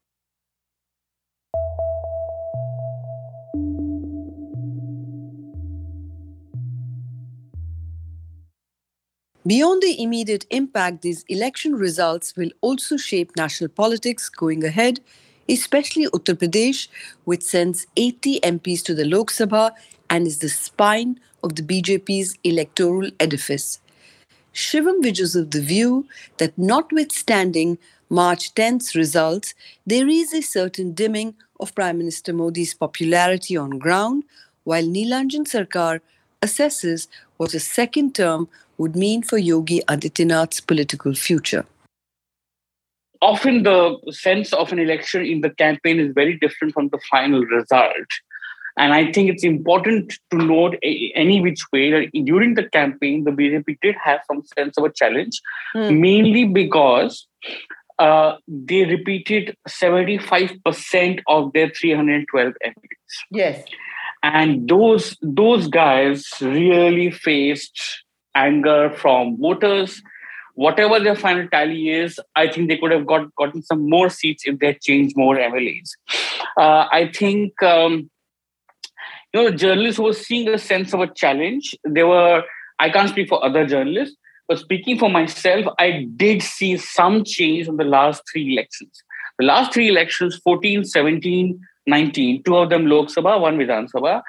Beyond 9.47 9.83
the 9.83 10.03
immediate 10.03 10.45
impact, 10.51 11.01
these 11.01 11.25
election 11.31 11.75
results 11.75 12.37
will 12.37 12.51
also 12.61 12.99
shape 12.99 13.31
national 13.35 13.71
politics 13.71 14.29
going 14.29 14.63
ahead, 14.63 15.01
especially 15.49 16.07
Uttar 16.07 16.35
Pradesh, 16.35 16.89
which 17.25 17.43
sends 17.43 17.87
80 17.97 18.41
MPs 18.41 18.83
to 18.85 18.95
the 18.95 19.05
Lok 19.05 19.31
Sabha 19.31 19.73
and 20.11 20.27
is 20.27 20.39
the 20.39 20.49
spine 20.49 21.21
of 21.43 21.55
the 21.57 21.63
BJP's 21.63 22.37
electoral 22.45 23.11
edifice. 23.21 23.81
Shivam 24.53 25.03
Vij 25.03 25.37
of 25.37 25.51
the 25.51 25.61
view 25.61 26.07
that 26.39 26.57
notwithstanding 26.59 27.79
March 28.11 28.55
10th's 28.55 28.95
results, 28.95 29.55
there 29.87 30.09
is 30.09 30.33
a 30.33 30.41
certain 30.41 30.93
dimming 30.93 31.35
of 31.61 31.75
Prime 31.75 31.99
Minister 31.99 32.33
Modi's 32.33 32.75
popularity 32.75 33.57
on 33.57 33.79
ground, 33.79 34.25
while 34.65 34.83
Neelanjan 34.85 35.47
Sircar 35.47 36.01
assesses 36.43 37.09
what 37.37 37.55
a 37.55 37.61
second 37.61 38.15
term 38.15 38.49
would 38.79 38.97
mean 38.97 39.23
for 39.23 39.39
Yogi 39.39 39.81
Adityanath's 39.89 40.61
political 40.61 41.15
future. 41.15 41.67
Often, 43.21 43.65
the 43.65 43.97
sense 44.11 44.53
of 44.53 44.73
an 44.73 44.79
election 44.79 45.25
in 45.25 45.41
the 45.41 45.51
campaign 45.51 45.99
is 45.99 46.13
very 46.15 46.39
different 46.39 46.75
from 46.75 46.89
the 46.89 47.01
final 47.11 47.45
result. 47.45 48.07
And 48.79 48.93
I 48.95 49.11
think 49.11 49.29
it's 49.29 49.43
important 49.43 50.15
to 50.31 50.37
note 50.39 50.77
any 50.83 51.41
which 51.41 51.61
way 51.73 51.91
that 51.91 52.11
during 52.25 52.55
the 52.55 52.69
campaign, 52.69 53.25
the 53.25 53.33
BJP 53.33 53.79
did 53.83 53.97
have 54.03 54.21
some 54.29 54.45
sense 54.57 54.79
of 54.79 54.85
a 54.85 54.93
challenge, 54.93 55.41
mm. 55.75 55.99
mainly 55.99 56.45
because 56.45 57.27
uh, 57.99 58.37
they 58.47 58.85
repeated 58.85 59.57
75% 59.69 61.21
of 61.27 61.53
their 61.53 61.71
312 61.71 62.53
MPs. 62.65 62.75
Yes. 63.33 63.65
And 64.23 64.69
those 64.69 65.17
those 65.23 65.69
guys 65.69 66.27
really 66.41 67.11
faced 67.11 67.81
anger 68.35 68.91
from 68.97 69.37
voters. 69.39 70.03
Whatever 70.65 70.99
their 70.99 71.15
final 71.15 71.47
tally 71.49 71.89
is, 71.89 72.19
I 72.35 72.49
think 72.49 72.69
they 72.69 72.77
could 72.77 72.91
have 72.91 73.07
got 73.07 73.33
gotten 73.37 73.63
some 73.63 73.89
more 73.89 74.11
seats 74.11 74.43
if 74.45 74.59
they 74.59 74.69
had 74.69 74.81
changed 74.81 75.17
more 75.17 75.37
MLAs. 75.37 75.91
Uh, 76.57 76.89
I 77.01 77.11
think 77.15 77.63
um, 77.63 78.11
you 79.33 79.41
know, 79.41 79.51
the 79.51 79.57
journalists 79.57 80.01
were 80.01 80.13
seeing 80.13 80.49
a 80.49 80.59
sense 80.59 80.93
of 80.95 81.01
a 81.01 81.13
challenge. 81.15 81.75
They 81.87 82.03
were, 82.03 82.43
I 82.79 82.91
can't 82.91 83.09
speak 83.09 83.29
for 83.29 83.45
other 83.45 83.67
journalists, 83.67 84.17
but 84.49 84.59
speaking 84.59 84.99
for 84.99 85.11
myself, 85.11 85.67
I 85.79 86.07
did 86.17 86.43
see 86.43 86.77
some 86.77 87.25
change 87.25 87.69
in 87.69 87.77
the 87.77 87.85
last 87.85 88.23
three 88.33 88.53
elections. 88.53 89.03
The 89.39 89.45
last 89.45 89.73
three 89.73 89.89
elections, 89.89 90.41
14, 90.43 90.85
17, 90.85 91.61
19, 91.87 92.43
two 92.43 92.57
of 92.57 92.71
them 92.71 92.87
Lok 92.87 93.09
Sabha, 93.09 93.41
one 93.41 93.59
Vidhan 93.59 93.89
Sabha. 93.95 94.23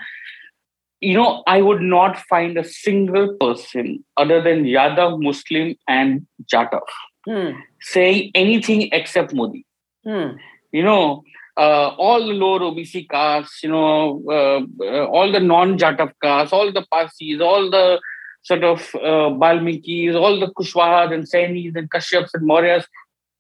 You 1.02 1.14
know, 1.14 1.44
I 1.48 1.62
would 1.62 1.82
not 1.82 2.18
find 2.18 2.58
a 2.58 2.64
single 2.64 3.36
person 3.40 4.04
other 4.18 4.42
than 4.42 4.66
Yadav, 4.66 5.22
Muslim, 5.22 5.76
and 5.88 6.28
Jatav 6.54 6.82
hmm. 7.26 7.52
saying 7.82 8.32
anything 8.36 8.90
except 8.92 9.34
Modi. 9.34 9.66
Hmm. 10.04 10.32
You 10.72 10.84
know, 10.84 11.24
uh, 11.58 11.90
all 11.98 12.26
the 12.26 12.34
lower 12.34 12.60
OBC 12.60 13.10
castes, 13.10 13.64
you 13.64 13.70
know, 13.70 14.24
uh, 14.30 14.62
uh, 14.84 15.06
all 15.06 15.32
the 15.32 15.40
non-Jatav 15.40 16.14
castes, 16.22 16.54
all 16.54 16.72
the 16.72 16.86
Pasis, 16.92 17.42
all 17.42 17.70
the 17.70 18.00
sort 18.44 18.64
of 18.64 18.80
uh, 18.96 19.30
Balmikis, 19.42 20.16
all 20.16 20.40
the 20.40 20.48
Kushwahas 20.48 21.14
and 21.14 21.24
Sainis 21.24 21.76
and 21.76 21.90
Kashyaps 21.92 22.30
and 22.34 22.48
Mauryas, 22.48 22.86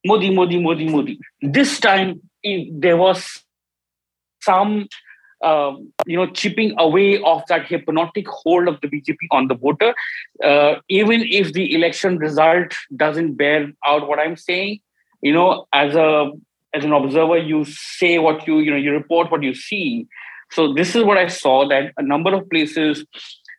Modi, 0.05 0.33
Modi, 0.33 0.59
Modi, 0.59 0.87
Modi. 0.87 1.19
This 1.41 1.79
time 1.79 2.21
there 2.43 2.97
was 2.97 3.43
some, 4.41 4.87
uh, 5.41 5.73
you 6.05 6.17
know, 6.17 6.27
chipping 6.27 6.73
away 6.77 7.21
of 7.21 7.41
that 7.47 7.65
hypnotic 7.65 8.27
hold 8.27 8.67
of 8.67 8.79
the 8.81 8.87
BJP 8.87 9.17
on 9.31 9.47
the 9.47 9.55
voter. 9.55 9.93
Uh, 10.43 10.75
even 10.89 11.21
if 11.21 11.53
the 11.53 11.73
election 11.75 12.17
result 12.17 12.73
doesn't 12.95 13.35
bear 13.35 13.71
out 13.85 14.07
what 14.07 14.19
I'm 14.19 14.35
saying, 14.35 14.79
you 15.21 15.33
know, 15.33 15.67
as 15.73 15.95
a 15.95 16.31
as 16.73 16.85
an 16.85 16.93
observer, 16.93 17.37
you 17.37 17.65
say 17.65 18.19
what 18.19 18.47
you, 18.47 18.59
you 18.59 18.71
know, 18.71 18.77
you 18.77 18.91
report 18.91 19.31
what 19.31 19.41
you 19.41 19.55
see. 19.55 20.07
So 20.51 20.73
this 20.73 20.95
is 20.95 21.03
what 21.03 21.17
I 21.17 21.27
saw 21.27 21.67
that 21.67 21.93
a 21.97 22.03
number 22.03 22.33
of 22.33 22.49
places, 22.49 23.05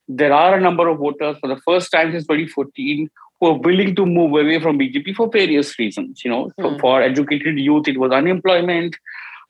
there 0.06 0.32
are 0.32 0.56
a 0.56 0.60
number 0.60 0.88
of 0.88 0.98
voters 0.98 1.36
for 1.40 1.48
the 1.48 1.60
first 1.64 1.90
time 1.90 2.12
since 2.12 2.24
2014 2.24 3.10
who 3.40 3.46
are 3.46 3.58
willing 3.58 3.96
to 3.96 4.06
move 4.06 4.30
away 4.32 4.60
from 4.60 4.78
BJP 4.78 5.14
for 5.16 5.28
various 5.28 5.78
reasons. 5.78 6.24
You 6.24 6.30
know, 6.30 6.52
mm. 6.58 6.80
for 6.80 7.02
educated 7.02 7.58
youth, 7.58 7.88
it 7.88 7.98
was 7.98 8.12
unemployment. 8.12 8.96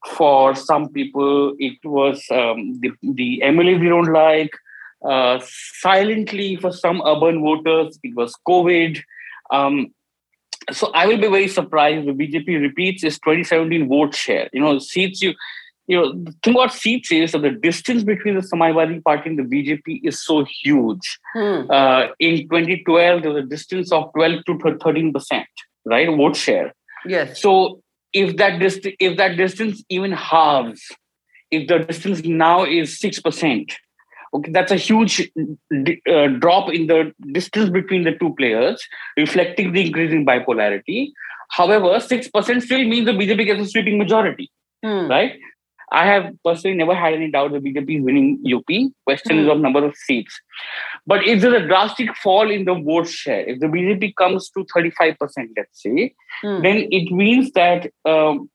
For 0.07 0.55
some 0.55 0.89
people, 0.89 1.55
it 1.59 1.79
was 1.85 2.25
um, 2.31 2.81
the, 2.81 2.91
the 3.03 3.43
MLA 3.45 3.79
we 3.81 3.89
don't 3.89 4.13
like. 4.13 4.51
Uh, 5.05 5.41
silently, 5.81 6.57
for 6.57 6.73
some 6.73 7.03
urban 7.05 7.41
voters, 7.41 7.99
it 8.03 8.15
was 8.15 8.35
COVID. 8.49 9.01
Um, 9.51 9.93
so 10.73 10.91
I 10.93 11.07
will 11.07 11.19
be 11.19 11.29
very 11.29 11.49
surprised 11.49 12.07
if 12.07 12.17
BJP 12.17 12.61
repeats 12.61 13.03
its 13.03 13.19
2017 13.21 13.89
vote 13.89 14.15
share. 14.15 14.49
You 14.53 14.61
know, 14.61 14.79
seats 14.79 15.23
you, 15.23 15.35
you 15.87 15.97
know, 15.97 16.13
the 16.13 16.33
thing 16.43 16.55
about 16.55 16.73
seats 16.73 17.11
is 17.11 17.33
that 17.33 17.43
the 17.43 17.51
distance 17.51 18.05
between 18.05 18.37
the 18.37 18.43
Samajwadi 18.43 19.03
Party 19.03 19.31
and 19.31 19.39
the 19.39 19.43
BJP 19.43 20.03
is 20.05 20.25
so 20.25 20.45
huge. 20.63 21.19
Hmm. 21.35 21.63
Uh, 21.71 22.09
in 22.19 22.49
2012, 22.49 23.23
there 23.23 23.33
was 23.33 23.45
a 23.45 23.47
distance 23.47 23.91
of 23.91 24.13
12 24.15 24.45
to 24.47 24.59
13 24.59 25.13
percent, 25.13 25.49
right, 25.85 26.09
vote 26.09 26.37
share. 26.37 26.75
Yes. 27.07 27.41
So 27.41 27.83
if 28.13 28.37
that 28.37 28.59
dist- 28.59 28.87
if 28.99 29.17
that 29.17 29.37
distance 29.37 29.83
even 29.89 30.13
halves, 30.13 30.83
if 31.51 31.69
the 31.69 31.79
distance 31.81 32.23
now 32.25 32.65
is 32.65 32.99
six 32.99 33.21
percent, 33.21 33.73
Okay, 34.33 34.53
that's 34.53 34.71
a 34.71 34.77
huge 34.77 35.29
uh, 36.09 36.27
drop 36.39 36.73
in 36.73 36.87
the 36.87 37.13
distance 37.33 37.69
between 37.69 38.05
the 38.05 38.13
two 38.13 38.33
players, 38.37 38.81
reflecting 39.17 39.73
the 39.73 39.87
increasing 39.87 40.25
bipolarity. 40.25 41.11
However, 41.51 41.99
6% 41.99 42.63
still 42.63 42.85
means 42.85 43.07
the 43.07 43.13
BJP 43.13 43.45
gets 43.45 43.61
a 43.63 43.67
sweeping 43.67 43.99
majority, 43.99 44.49
Hmm. 44.85 45.09
right? 45.09 45.33
I 45.93 46.07
have 46.07 46.33
personally 46.45 46.77
never 46.77 46.95
had 46.95 47.15
any 47.15 47.31
doubt 47.31 47.53
that 47.53 47.65
BJP 47.65 47.99
is 47.99 48.05
winning 48.05 48.43
UP. 48.47 48.93
Question 49.05 49.39
is 49.41 49.49
of 49.49 49.59
number 49.61 49.85
of 49.85 49.97
seats. 49.97 50.41
But 51.07 51.25
if 51.27 51.41
there's 51.41 51.63
a 51.63 51.67
drastic 51.67 52.15
fall 52.17 52.51
in 52.51 52.65
the 52.65 52.75
vote 52.75 53.09
share, 53.09 53.41
if 53.41 53.59
the 53.61 53.67
BJP 53.67 54.15
comes 54.17 54.51
to 54.51 54.65
35%, 54.77 55.17
let's 55.57 55.83
say, 55.83 56.15
Hmm. 56.43 56.63
then 56.63 56.89
it 56.91 57.11
means 57.11 57.51
that 57.53 57.91
um, 58.05 58.49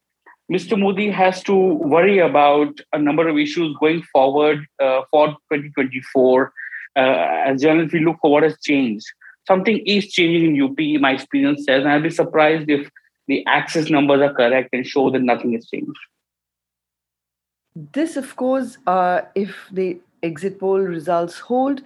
Mr. 0.51 0.79
Modi 0.79 1.09
has 1.11 1.43
to 1.43 1.53
worry 1.55 2.19
about 2.19 2.79
a 2.93 2.99
number 2.99 3.27
of 3.27 3.37
issues 3.37 3.75
going 3.79 4.01
forward 4.13 4.65
uh, 4.81 5.01
for 5.11 5.27
2024. 5.51 6.53
Uh, 6.95 6.99
as 7.47 7.61
journalists, 7.61 7.93
we 7.93 7.99
look 7.99 8.17
for 8.21 8.31
what 8.31 8.43
has 8.43 8.57
changed. 8.63 9.05
Something 9.47 9.79
is 9.85 10.11
changing 10.11 10.55
in 10.55 10.61
UP, 10.63 11.01
my 11.01 11.11
experience 11.11 11.65
says, 11.65 11.81
and 11.81 11.89
I'll 11.91 12.01
be 12.01 12.09
surprised 12.09 12.69
if 12.69 12.89
the 13.27 13.45
access 13.47 13.89
numbers 13.89 14.21
are 14.21 14.33
correct 14.33 14.69
and 14.73 14.85
show 14.87 15.09
that 15.11 15.21
nothing 15.21 15.53
has 15.53 15.67
changed. 15.67 15.99
This, 17.75 18.15
of 18.15 18.35
course, 18.35 18.77
uh, 18.87 19.21
if 19.35 19.53
the 19.71 19.99
exit 20.23 20.59
poll 20.59 20.79
results 20.79 21.39
hold, 21.39 21.81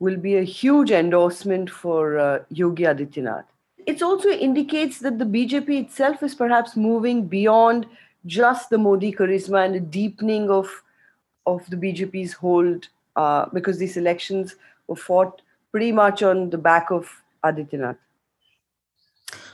will 0.00 0.16
be 0.16 0.36
a 0.36 0.42
huge 0.42 0.90
endorsement 0.90 1.70
for 1.70 2.18
uh, 2.18 2.38
Yogi 2.48 2.84
Adityanath. 2.84 3.44
It 3.86 4.02
also 4.02 4.28
indicates 4.28 4.98
that 5.00 5.18
the 5.18 5.24
BJP 5.24 5.68
itself 5.84 6.22
is 6.22 6.34
perhaps 6.34 6.76
moving 6.76 7.26
beyond 7.26 7.86
just 8.26 8.70
the 8.70 8.78
Modi 8.78 9.12
charisma 9.12 9.64
and 9.64 9.76
a 9.76 9.80
deepening 9.80 10.50
of 10.50 10.68
of 11.46 11.68
the 11.70 11.76
BJP's 11.76 12.34
hold, 12.34 12.88
uh, 13.16 13.46
because 13.52 13.78
these 13.78 13.96
elections 13.96 14.56
were 14.86 14.96
fought 14.96 15.40
pretty 15.72 15.90
much 15.90 16.22
on 16.22 16.50
the 16.50 16.58
back 16.58 16.90
of 16.90 17.08
Adityanath. 17.44 17.96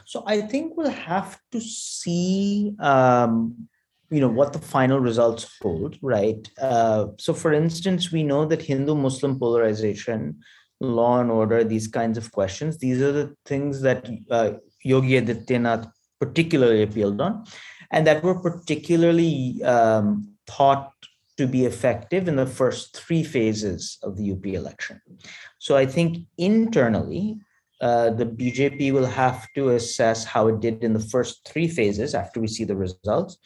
So 0.04 0.24
I 0.26 0.40
think 0.40 0.76
we'll 0.76 0.90
have 0.90 1.40
to 1.52 1.60
see, 1.60 2.74
um, 2.78 3.68
you 4.10 4.20
know, 4.20 4.28
what 4.28 4.52
the 4.52 4.58
final 4.58 5.00
results 5.00 5.56
hold, 5.60 5.96
right? 6.02 6.48
Uh, 6.60 7.06
so, 7.18 7.34
for 7.34 7.52
instance, 7.52 8.12
we 8.12 8.22
know 8.22 8.44
that 8.46 8.62
Hindu-Muslim 8.62 9.38
polarization, 9.38 10.40
law 10.80 11.20
and 11.20 11.30
order, 11.30 11.64
these 11.64 11.88
kinds 11.88 12.18
of 12.18 12.30
questions, 12.32 12.78
these 12.78 13.00
are 13.02 13.12
the 13.12 13.34
things 13.44 13.80
that 13.80 14.08
uh, 14.30 14.52
Yogi 14.84 15.20
Adityanath 15.20 15.90
particularly 16.20 16.82
appealed 16.82 17.20
on, 17.20 17.44
and 17.90 18.06
that 18.06 18.22
were 18.22 18.40
particularly 18.40 19.62
um, 19.64 20.32
thought 20.46 20.92
to 21.36 21.46
be 21.46 21.66
effective 21.66 22.28
in 22.28 22.36
the 22.36 22.46
first 22.46 22.96
three 22.96 23.22
phases 23.22 23.98
of 24.02 24.16
the 24.16 24.32
UP 24.32 24.46
election. 24.46 25.00
So 25.58 25.76
I 25.76 25.86
think 25.86 26.26
internally, 26.38 27.38
uh, 27.80 28.10
the 28.10 28.24
BJP 28.24 28.92
will 28.92 29.06
have 29.06 29.46
to 29.54 29.70
assess 29.70 30.24
how 30.24 30.48
it 30.48 30.60
did 30.60 30.82
in 30.82 30.94
the 30.94 31.00
first 31.00 31.46
three 31.46 31.68
phases 31.68 32.14
after 32.14 32.40
we 32.40 32.48
see 32.48 32.64
the 32.64 32.76
results, 32.76 33.36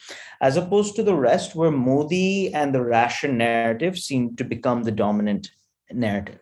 as 0.40 0.56
opposed 0.56 0.94
to 0.96 1.02
the 1.02 1.14
rest, 1.14 1.56
where 1.56 1.70
Modi 1.70 2.54
and 2.54 2.74
the 2.74 2.82
ration 2.82 3.38
narrative 3.38 3.98
seem 3.98 4.36
to 4.36 4.44
become 4.44 4.84
the 4.84 4.92
dominant 4.92 5.50
narrative. 5.90 6.40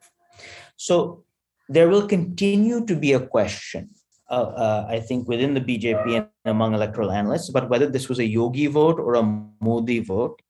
So 0.76 1.24
there 1.68 1.88
will 1.88 2.06
continue 2.06 2.84
to 2.84 2.94
be 2.94 3.14
a 3.14 3.20
question, 3.20 3.90
uh, 4.30 4.52
uh, 4.56 4.86
I 4.88 5.00
think, 5.00 5.26
within 5.26 5.54
the 5.54 5.60
BJP 5.60 6.16
and 6.16 6.28
among 6.44 6.74
electoral 6.74 7.10
analysts 7.10 7.48
about 7.48 7.70
whether 7.70 7.86
this 7.86 8.08
was 8.08 8.18
a 8.18 8.26
Yogi 8.26 8.66
vote 8.66 9.00
or 9.00 9.14
a 9.14 9.22
Modi 9.60 10.00
vote. 10.00 10.40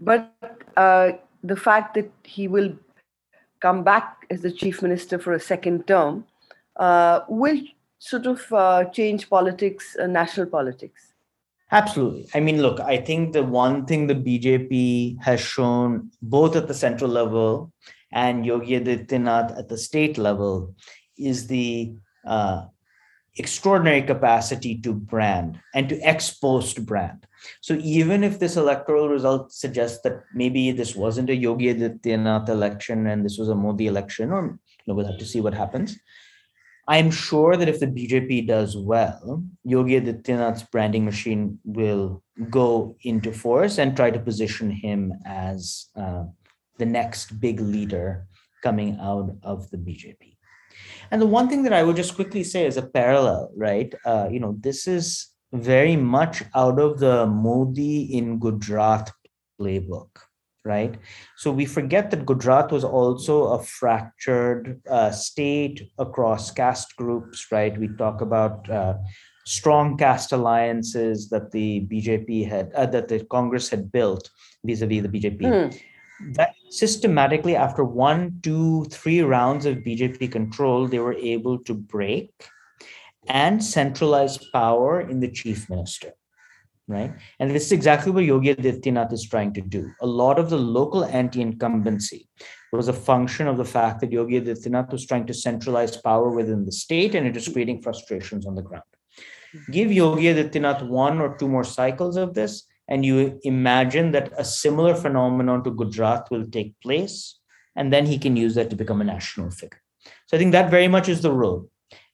But 0.00 0.34
uh, 0.76 1.12
the 1.42 1.56
fact 1.56 1.94
that 1.94 2.10
he 2.22 2.48
will 2.48 2.74
come 3.60 3.84
back 3.84 4.26
as 4.30 4.40
the 4.40 4.50
chief 4.50 4.82
minister 4.82 5.18
for 5.18 5.32
a 5.32 5.40
second 5.40 5.86
term 5.86 6.24
uh, 6.78 7.20
will 7.28 7.60
sort 7.98 8.26
of 8.26 8.52
uh, 8.52 8.84
change 8.84 9.28
politics, 9.28 9.96
uh, 10.00 10.06
national 10.06 10.46
politics. 10.46 11.12
Absolutely. 11.72 12.28
I 12.34 12.40
mean, 12.40 12.62
look, 12.62 12.78
I 12.78 12.98
think 12.98 13.32
the 13.32 13.42
one 13.42 13.86
thing 13.86 14.06
the 14.06 14.14
BJP 14.14 15.20
has 15.22 15.40
shown 15.40 16.10
both 16.22 16.54
at 16.54 16.68
the 16.68 16.74
central 16.74 17.10
level 17.10 17.72
and 18.12 18.46
Yogi 18.46 18.78
Adityanath 18.78 19.58
at 19.58 19.68
the 19.68 19.76
state 19.76 20.16
level 20.16 20.74
is 21.18 21.48
the 21.48 21.94
uh, 22.24 22.66
extraordinary 23.36 24.02
capacity 24.02 24.78
to 24.80 24.92
brand 24.92 25.58
and 25.74 25.88
to 25.88 26.00
expose 26.08 26.72
to 26.74 26.80
brand. 26.80 27.26
So 27.60 27.74
even 27.82 28.24
if 28.24 28.38
this 28.38 28.56
electoral 28.56 29.08
result 29.08 29.52
suggests 29.52 30.00
that 30.02 30.24
maybe 30.34 30.72
this 30.72 30.94
wasn't 30.94 31.30
a 31.30 31.36
Yogi 31.36 31.74
Adityanath 31.74 32.48
election 32.48 33.06
and 33.06 33.24
this 33.24 33.38
was 33.38 33.48
a 33.48 33.54
Modi 33.54 33.86
election, 33.86 34.30
or 34.30 34.44
you 34.44 34.58
know, 34.86 34.94
we'll 34.94 35.06
have 35.06 35.18
to 35.18 35.26
see 35.26 35.40
what 35.40 35.54
happens. 35.54 35.98
I'm 36.88 37.10
sure 37.10 37.56
that 37.56 37.68
if 37.68 37.80
the 37.80 37.86
BJP 37.86 38.46
does 38.46 38.76
well, 38.76 39.42
Yogi 39.64 40.00
Adityanath's 40.00 40.62
branding 40.62 41.04
machine 41.04 41.58
will 41.64 42.22
go 42.48 42.96
into 43.02 43.32
force 43.32 43.78
and 43.78 43.96
try 43.96 44.10
to 44.10 44.20
position 44.20 44.70
him 44.70 45.12
as 45.24 45.86
uh, 45.96 46.24
the 46.78 46.86
next 46.86 47.40
big 47.40 47.60
leader 47.60 48.26
coming 48.62 48.98
out 49.00 49.34
of 49.42 49.68
the 49.70 49.78
BJP. 49.78 50.36
And 51.10 51.20
the 51.20 51.26
one 51.26 51.48
thing 51.48 51.62
that 51.64 51.72
I 51.72 51.82
would 51.82 51.96
just 51.96 52.14
quickly 52.14 52.44
say 52.44 52.66
is 52.66 52.76
a 52.76 52.86
parallel, 52.86 53.50
right? 53.56 53.92
Uh, 54.04 54.28
you 54.30 54.40
know, 54.40 54.56
this 54.60 54.86
is 54.86 55.28
very 55.52 55.96
much 55.96 56.42
out 56.54 56.78
of 56.80 56.98
the 56.98 57.26
Modi 57.26 58.16
in 58.16 58.38
Gujarat 58.38 59.10
playbook, 59.60 60.10
right? 60.66 60.98
So 61.36 61.50
we 61.52 61.64
forget 61.64 62.10
that 62.10 62.26
Gujarat 62.26 62.72
was 62.72 62.84
also 62.84 63.44
a 63.52 63.62
fractured 63.62 64.82
uh, 64.90 65.12
state 65.12 65.88
across 65.98 66.50
caste 66.50 66.96
groups, 66.96 67.46
right? 67.50 67.78
We 67.78 67.88
talk 67.88 68.20
about 68.20 68.68
uh, 68.68 68.94
strong 69.46 69.96
caste 69.96 70.32
alliances 70.32 71.30
that 71.30 71.52
the 71.52 71.86
BJP 71.90 72.48
had, 72.48 72.72
uh, 72.74 72.86
that 72.86 73.08
the 73.08 73.24
Congress 73.24 73.68
had 73.68 73.92
built 73.92 74.28
vis-a-vis 74.64 75.02
the 75.02 75.08
BJP. 75.08 75.70
Hmm. 75.70 76.32
That 76.32 76.54
systematically, 76.70 77.54
after 77.54 77.84
one, 77.84 78.40
two, 78.42 78.86
three 78.86 79.20
rounds 79.20 79.66
of 79.66 79.78
BJP 79.78 80.32
control, 80.32 80.88
they 80.88 80.98
were 80.98 81.14
able 81.14 81.58
to 81.64 81.74
break 81.74 82.30
and 83.28 83.62
centralize 83.62 84.38
power 84.52 85.00
in 85.00 85.20
the 85.20 85.30
chief 85.30 85.68
minister 85.68 86.12
right? 86.88 87.12
And 87.38 87.50
this 87.50 87.66
is 87.66 87.72
exactly 87.72 88.12
what 88.12 88.24
Yogi 88.24 88.54
Adityanath 88.54 89.12
is 89.12 89.28
trying 89.28 89.52
to 89.54 89.60
do. 89.60 89.90
A 90.00 90.06
lot 90.06 90.38
of 90.38 90.50
the 90.50 90.58
local 90.58 91.04
anti-incumbency 91.04 92.28
was 92.72 92.88
a 92.88 92.92
function 92.92 93.46
of 93.48 93.56
the 93.56 93.64
fact 93.64 94.00
that 94.00 94.12
Yogi 94.12 94.40
Adityanath 94.40 94.92
was 94.92 95.06
trying 95.06 95.26
to 95.26 95.34
centralize 95.34 95.96
power 95.96 96.30
within 96.30 96.64
the 96.64 96.72
state 96.72 97.14
and 97.14 97.26
it 97.26 97.36
is 97.36 97.48
creating 97.48 97.82
frustrations 97.82 98.46
on 98.46 98.54
the 98.54 98.62
ground. 98.62 98.84
Give 99.70 99.90
Yogi 99.90 100.24
Adityanath 100.24 100.86
one 100.86 101.20
or 101.20 101.36
two 101.36 101.48
more 101.48 101.64
cycles 101.64 102.16
of 102.16 102.34
this, 102.34 102.64
and 102.88 103.04
you 103.04 103.40
imagine 103.42 104.12
that 104.12 104.32
a 104.36 104.44
similar 104.44 104.94
phenomenon 104.94 105.64
to 105.64 105.70
Gujarat 105.70 106.28
will 106.30 106.46
take 106.46 106.78
place, 106.80 107.38
and 107.74 107.92
then 107.92 108.06
he 108.06 108.18
can 108.18 108.36
use 108.36 108.54
that 108.56 108.70
to 108.70 108.76
become 108.76 109.00
a 109.00 109.04
national 109.04 109.50
figure. 109.50 109.80
So 110.26 110.36
I 110.36 110.38
think 110.38 110.52
that 110.52 110.70
very 110.70 110.88
much 110.88 111.08
is 111.08 111.22
the 111.22 111.32
road. 111.32 111.68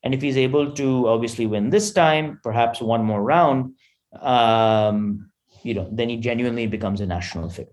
And 0.05 0.15
if 0.15 0.23
he's 0.23 0.37
able 0.37 0.73
to 0.73 1.09
obviously 1.09 1.47
win 1.47 1.71
this 1.71 1.93
time, 1.93 2.41
perhaps 2.43 2.81
one 2.81 3.05
more 3.05 3.23
round, 3.23 3.75
um, 4.21 5.31
you 5.63 5.75
know, 5.75 5.89
then 5.91 6.09
he 6.09 6.17
genuinely 6.17 6.67
becomes 6.67 7.01
a 7.01 7.07
national 7.07 7.49
figure. 7.49 7.73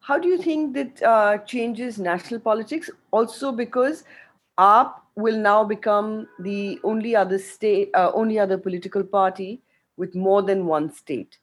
How 0.00 0.18
do 0.18 0.28
you 0.28 0.38
think 0.38 0.74
that 0.74 1.02
uh, 1.02 1.38
changes 1.38 1.98
national 1.98 2.40
politics? 2.40 2.90
Also, 3.10 3.52
because 3.52 4.04
AAP 4.58 4.94
will 5.16 5.38
now 5.38 5.64
become 5.64 6.26
the 6.38 6.80
only 6.82 7.14
other 7.14 7.38
state, 7.38 7.90
uh, 7.94 8.10
only 8.14 8.38
other 8.38 8.58
political 8.58 9.04
party 9.04 9.62
with 9.96 10.14
more 10.14 10.42
than 10.42 10.66
one 10.66 10.92
state. 10.92 11.38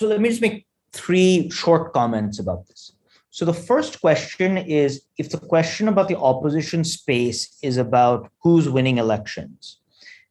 So 0.00 0.06
let 0.08 0.20
me 0.20 0.28
just 0.28 0.42
make 0.42 0.66
three 0.92 1.48
short 1.50 1.92
comments 1.92 2.38
about 2.38 2.66
this. 2.66 2.92
So 3.30 3.44
the 3.44 3.54
first 3.54 4.00
question 4.00 4.56
is 4.56 5.02
if 5.18 5.30
the 5.30 5.38
question 5.38 5.86
about 5.88 6.08
the 6.08 6.18
opposition 6.18 6.82
space 6.82 7.56
is 7.62 7.76
about 7.76 8.30
who's 8.42 8.68
winning 8.68 8.98
elections, 8.98 9.78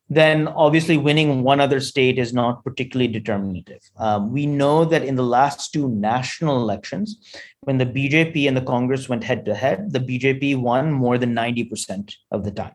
then 0.10 0.48
obviously 0.48 0.98
winning 0.98 1.44
one 1.44 1.60
other 1.60 1.80
state 1.80 2.18
is 2.18 2.34
not 2.34 2.64
particularly 2.64 3.12
determinative. 3.12 3.82
Um, 3.98 4.32
we 4.32 4.46
know 4.46 4.86
that 4.86 5.04
in 5.04 5.16
the 5.16 5.24
last 5.24 5.74
two 5.74 5.90
national 5.90 6.62
elections, 6.62 7.18
when 7.62 7.78
the 7.78 7.86
BJP 7.86 8.48
and 8.48 8.56
the 8.56 8.62
Congress 8.62 9.10
went 9.10 9.24
head 9.24 9.44
to 9.46 9.56
head, 9.56 9.92
the 9.92 10.00
BJP 10.00 10.58
won 10.58 10.92
more 10.92 11.18
than 11.18 11.36
90% 11.36 12.14
of 12.32 12.44
the 12.44 12.52
time. 12.52 12.74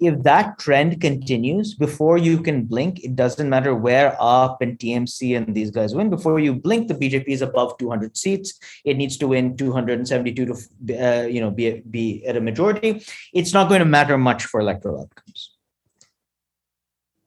If 0.00 0.22
that 0.24 0.58
trend 0.58 1.00
continues, 1.00 1.74
before 1.74 2.18
you 2.18 2.42
can 2.42 2.64
blink, 2.64 3.04
it 3.04 3.14
doesn't 3.14 3.48
matter 3.48 3.74
where 3.74 4.16
UP 4.20 4.60
and 4.60 4.76
TMC 4.76 5.36
and 5.36 5.54
these 5.54 5.70
guys 5.70 5.94
win. 5.94 6.10
Before 6.10 6.40
you 6.40 6.54
blink, 6.54 6.88
the 6.88 6.94
BJP 6.94 7.28
is 7.28 7.42
above 7.42 7.78
200 7.78 8.16
seats. 8.16 8.58
It 8.84 8.96
needs 8.96 9.16
to 9.18 9.28
win 9.28 9.56
272 9.56 10.46
to, 10.46 10.52
uh, 10.98 11.26
you 11.26 11.40
know, 11.40 11.52
be, 11.52 11.82
be 11.88 12.26
at 12.26 12.36
a 12.36 12.40
majority. 12.40 13.04
It's 13.32 13.52
not 13.52 13.68
going 13.68 13.78
to 13.78 13.84
matter 13.84 14.18
much 14.18 14.46
for 14.46 14.60
electoral 14.60 15.02
outcomes. 15.02 15.51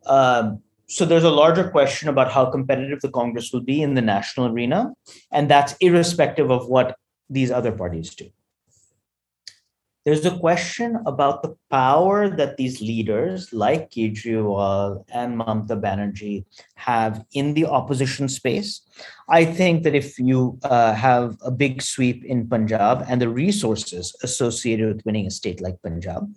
Um, 0.06 0.62
so 0.88 1.06
there's 1.06 1.24
a 1.24 1.32
larger 1.32 1.70
question 1.70 2.10
about 2.10 2.32
how 2.32 2.46
competitive 2.46 3.02
the 3.02 3.10
Congress 3.10 3.52
will 3.52 3.62
be 3.62 3.82
in 3.82 3.96
the 3.96 4.02
national 4.02 4.48
arena, 4.48 4.94
and 5.32 5.50
that's 5.50 5.76
irrespective 5.80 6.52
of 6.52 6.68
what 6.68 6.96
these 7.30 7.50
other 7.50 7.72
parties 7.72 8.14
do. 8.14 8.30
there's 10.06 10.24
a 10.24 10.38
question 10.38 11.00
about 11.08 11.42
the 11.42 11.56
power 11.72 12.30
that 12.30 12.58
these 12.58 12.80
leaders 12.80 13.52
like 13.52 13.90
Kejriwal 13.90 15.04
and 15.12 15.36
Mamta 15.36 15.82
Banerjee 15.82 16.46
have 16.76 17.26
in 17.34 17.56
the 17.56 17.66
opposition 17.66 18.30
space. 18.30 18.82
I 19.28 19.46
think 19.46 19.82
that 19.82 19.96
if 19.96 20.20
you 20.20 20.60
uh, 20.62 20.94
have 20.94 21.38
a 21.42 21.50
big 21.50 21.82
sweep 21.82 22.24
in 22.24 22.48
Punjab 22.48 23.04
and 23.10 23.20
the 23.20 23.30
resources 23.30 24.16
associated 24.22 24.94
with 24.94 25.06
winning 25.06 25.26
a 25.26 25.32
state 25.32 25.60
like 25.60 25.82
Punjab, 25.82 26.30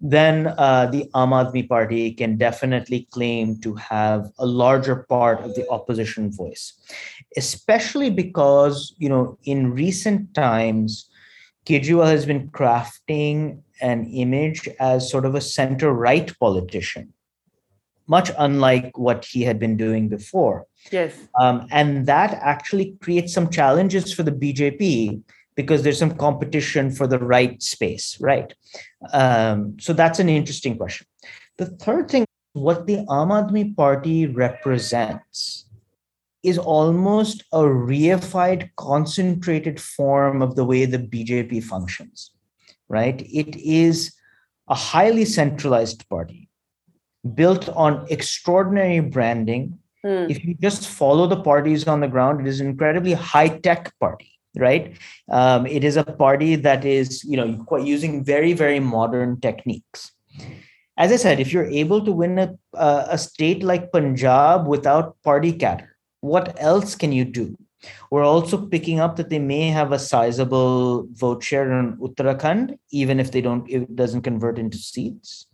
then 0.00 0.54
uh, 0.56 0.86
the 0.86 1.04
Aam 1.14 1.30
Aadmi 1.30 1.68
Party 1.68 2.12
can 2.12 2.36
definitely 2.36 3.06
claim 3.10 3.60
to 3.60 3.74
have 3.74 4.30
a 4.38 4.46
larger 4.46 5.04
part 5.08 5.40
of 5.40 5.54
the 5.54 5.68
opposition 5.68 6.32
voice, 6.32 6.72
especially 7.36 8.10
because 8.10 8.94
you 8.98 9.08
know 9.08 9.38
in 9.44 9.72
recent 9.72 10.32
times 10.34 11.10
Kejriwal 11.66 12.06
has 12.06 12.24
been 12.24 12.48
crafting 12.48 13.60
an 13.82 14.06
image 14.06 14.68
as 14.78 15.10
sort 15.10 15.26
of 15.26 15.34
a 15.34 15.40
center 15.40 15.92
right 15.92 16.32
politician, 16.38 17.12
much 18.06 18.30
unlike 18.38 18.96
what 18.96 19.26
he 19.26 19.42
had 19.42 19.58
been 19.58 19.76
doing 19.76 20.08
before. 20.08 20.66
Yes. 20.90 21.14
Um, 21.38 21.66
and 21.70 22.06
that 22.06 22.34
actually 22.42 22.96
creates 23.02 23.34
some 23.34 23.50
challenges 23.50 24.12
for 24.14 24.22
the 24.22 24.32
BJP 24.32 25.22
because 25.60 25.82
there's 25.82 25.98
some 25.98 26.16
competition 26.16 26.90
for 26.90 27.06
the 27.06 27.18
right 27.18 27.62
space, 27.62 28.18
right? 28.20 28.54
Um, 29.12 29.76
so 29.78 29.92
that's 29.92 30.18
an 30.18 30.28
interesting 30.28 30.76
question. 30.76 31.06
The 31.58 31.66
third 31.66 32.10
thing, 32.10 32.24
what 32.54 32.86
the 32.86 32.96
Aam 32.96 33.30
Aadmi 33.38 33.76
Party 33.76 34.26
represents 34.26 35.66
is 36.42 36.56
almost 36.56 37.44
a 37.52 37.60
reified, 37.60 38.70
concentrated 38.76 39.78
form 39.78 40.40
of 40.40 40.56
the 40.56 40.64
way 40.64 40.86
the 40.86 40.98
BJP 40.98 41.62
functions, 41.64 42.30
right? 42.88 43.20
It 43.20 43.56
is 43.56 44.14
a 44.68 44.74
highly 44.74 45.26
centralized 45.26 46.08
party 46.08 46.48
built 47.34 47.68
on 47.68 48.06
extraordinary 48.08 49.00
branding. 49.00 49.78
Hmm. 50.02 50.26
If 50.30 50.42
you 50.44 50.54
just 50.54 50.88
follow 50.88 51.26
the 51.26 51.42
parties 51.42 51.86
on 51.86 52.00
the 52.00 52.08
ground, 52.08 52.40
it 52.40 52.46
is 52.48 52.60
an 52.60 52.68
incredibly 52.68 53.12
high 53.12 53.48
tech 53.48 53.92
party, 54.00 54.29
right? 54.56 54.96
Um, 55.30 55.66
it 55.66 55.84
is 55.84 55.96
a 55.96 56.04
party 56.04 56.56
that 56.56 56.84
is, 56.84 57.24
you 57.24 57.36
know, 57.36 57.62
quite 57.64 57.86
using 57.86 58.24
very, 58.24 58.52
very 58.52 58.80
modern 58.80 59.40
techniques. 59.40 60.12
As 60.96 61.12
I 61.12 61.16
said, 61.16 61.40
if 61.40 61.52
you're 61.52 61.66
able 61.66 62.04
to 62.04 62.12
win 62.12 62.38
a, 62.38 62.56
a 62.74 63.16
state 63.16 63.62
like 63.62 63.92
Punjab 63.92 64.66
without 64.66 65.16
party 65.22 65.52
cadre, 65.52 65.86
what 66.20 66.54
else 66.60 66.94
can 66.94 67.12
you 67.12 67.24
do? 67.24 67.56
We're 68.10 68.24
also 68.24 68.66
picking 68.66 69.00
up 69.00 69.16
that 69.16 69.30
they 69.30 69.38
may 69.38 69.68
have 69.68 69.92
a 69.92 69.98
sizable 69.98 71.06
vote 71.12 71.42
share 71.42 71.70
in 71.72 71.96
Uttarakhand, 71.96 72.78
even 72.90 73.18
if 73.18 73.32
they 73.32 73.40
don't, 73.40 73.68
it 73.70 73.96
doesn't 73.96 74.22
convert 74.22 74.58
into 74.58 74.76
seats. 74.76 75.46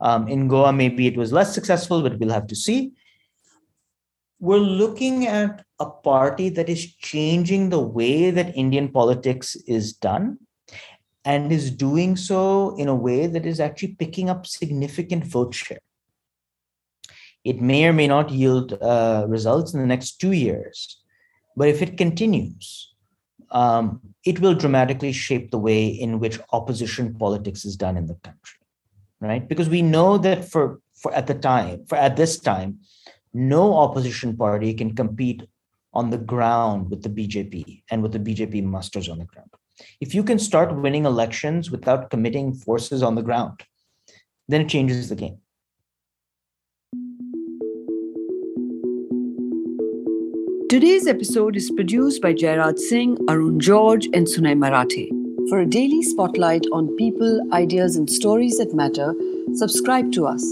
Um, 0.00 0.28
in 0.28 0.46
Goa, 0.46 0.72
maybe 0.72 1.06
it 1.06 1.16
was 1.16 1.32
less 1.32 1.54
successful, 1.54 2.02
but 2.02 2.18
we'll 2.18 2.30
have 2.30 2.46
to 2.48 2.56
see. 2.56 2.92
We're 4.44 4.58
looking 4.58 5.26
at 5.26 5.64
a 5.80 5.86
party 5.86 6.50
that 6.50 6.68
is 6.68 6.94
changing 6.96 7.70
the 7.70 7.80
way 7.80 8.30
that 8.30 8.54
Indian 8.54 8.90
politics 8.90 9.56
is 9.66 9.94
done 9.94 10.36
and 11.24 11.50
is 11.50 11.70
doing 11.70 12.14
so 12.14 12.76
in 12.76 12.88
a 12.88 12.94
way 12.94 13.26
that 13.26 13.46
is 13.46 13.58
actually 13.58 13.94
picking 13.94 14.28
up 14.28 14.46
significant 14.46 15.24
vote 15.24 15.54
share. 15.54 15.78
It 17.42 17.62
may 17.62 17.86
or 17.86 17.94
may 17.94 18.06
not 18.06 18.28
yield 18.28 18.74
uh, 18.82 19.24
results 19.26 19.72
in 19.72 19.80
the 19.80 19.86
next 19.86 20.20
two 20.20 20.32
years, 20.32 21.00
but 21.56 21.68
if 21.68 21.80
it 21.80 21.96
continues, 21.96 22.94
um, 23.50 24.02
it 24.26 24.40
will 24.40 24.54
dramatically 24.54 25.12
shape 25.12 25.52
the 25.52 25.58
way 25.58 25.86
in 25.86 26.20
which 26.20 26.38
opposition 26.52 27.14
politics 27.14 27.64
is 27.64 27.76
done 27.76 27.96
in 27.96 28.08
the 28.08 28.16
country, 28.16 28.60
right? 29.20 29.48
Because 29.48 29.70
we 29.70 29.80
know 29.80 30.18
that 30.18 30.44
for 30.44 30.82
for 30.94 31.14
at 31.14 31.26
the 31.26 31.34
time, 31.34 31.86
for 31.86 31.96
at 31.96 32.16
this 32.16 32.38
time, 32.38 32.80
no 33.34 33.76
opposition 33.76 34.36
party 34.36 34.72
can 34.72 34.94
compete 34.94 35.42
on 35.92 36.10
the 36.10 36.18
ground 36.18 36.90
with 36.90 37.02
the 37.02 37.08
BJP 37.08 37.82
and 37.90 38.02
with 38.02 38.12
the 38.12 38.18
BJP 38.18 38.64
musters 38.64 39.08
on 39.08 39.18
the 39.18 39.24
ground. 39.24 39.50
If 40.00 40.14
you 40.14 40.22
can 40.22 40.38
start 40.38 40.74
winning 40.74 41.04
elections 41.04 41.70
without 41.70 42.10
committing 42.10 42.54
forces 42.54 43.02
on 43.02 43.16
the 43.16 43.22
ground, 43.22 43.62
then 44.48 44.62
it 44.62 44.68
changes 44.68 45.08
the 45.08 45.16
game. 45.16 45.38
Today's 50.70 51.06
episode 51.06 51.56
is 51.56 51.70
produced 51.70 52.22
by 52.22 52.34
Jairaj 52.34 52.78
Singh, 52.78 53.16
Arun 53.28 53.60
George, 53.60 54.06
and 54.12 54.26
Sunay 54.26 54.56
Marathe. 54.56 55.08
For 55.48 55.60
a 55.60 55.66
daily 55.66 56.02
spotlight 56.02 56.64
on 56.72 56.96
people, 56.96 57.40
ideas, 57.52 57.96
and 57.96 58.08
stories 58.08 58.58
that 58.58 58.74
matter, 58.74 59.14
subscribe 59.54 60.10
to 60.12 60.26
us. 60.26 60.44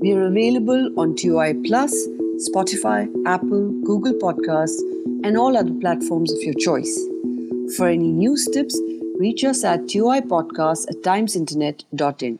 We 0.00 0.12
are 0.12 0.26
available 0.26 0.90
on 0.98 1.14
TOI 1.14 1.54
Plus, 1.64 1.92
Spotify, 2.38 3.08
Apple, 3.26 3.70
Google 3.82 4.14
Podcasts, 4.14 4.80
and 5.24 5.36
all 5.36 5.56
other 5.56 5.74
platforms 5.80 6.32
of 6.32 6.40
your 6.42 6.54
choice. 6.54 6.96
For 7.76 7.88
any 7.88 8.12
news 8.12 8.46
tips, 8.46 8.80
reach 9.18 9.42
us 9.44 9.64
at 9.64 9.80
toipodcast 9.86 10.88
at 10.88 11.02
timesinternet.in. 11.02 12.38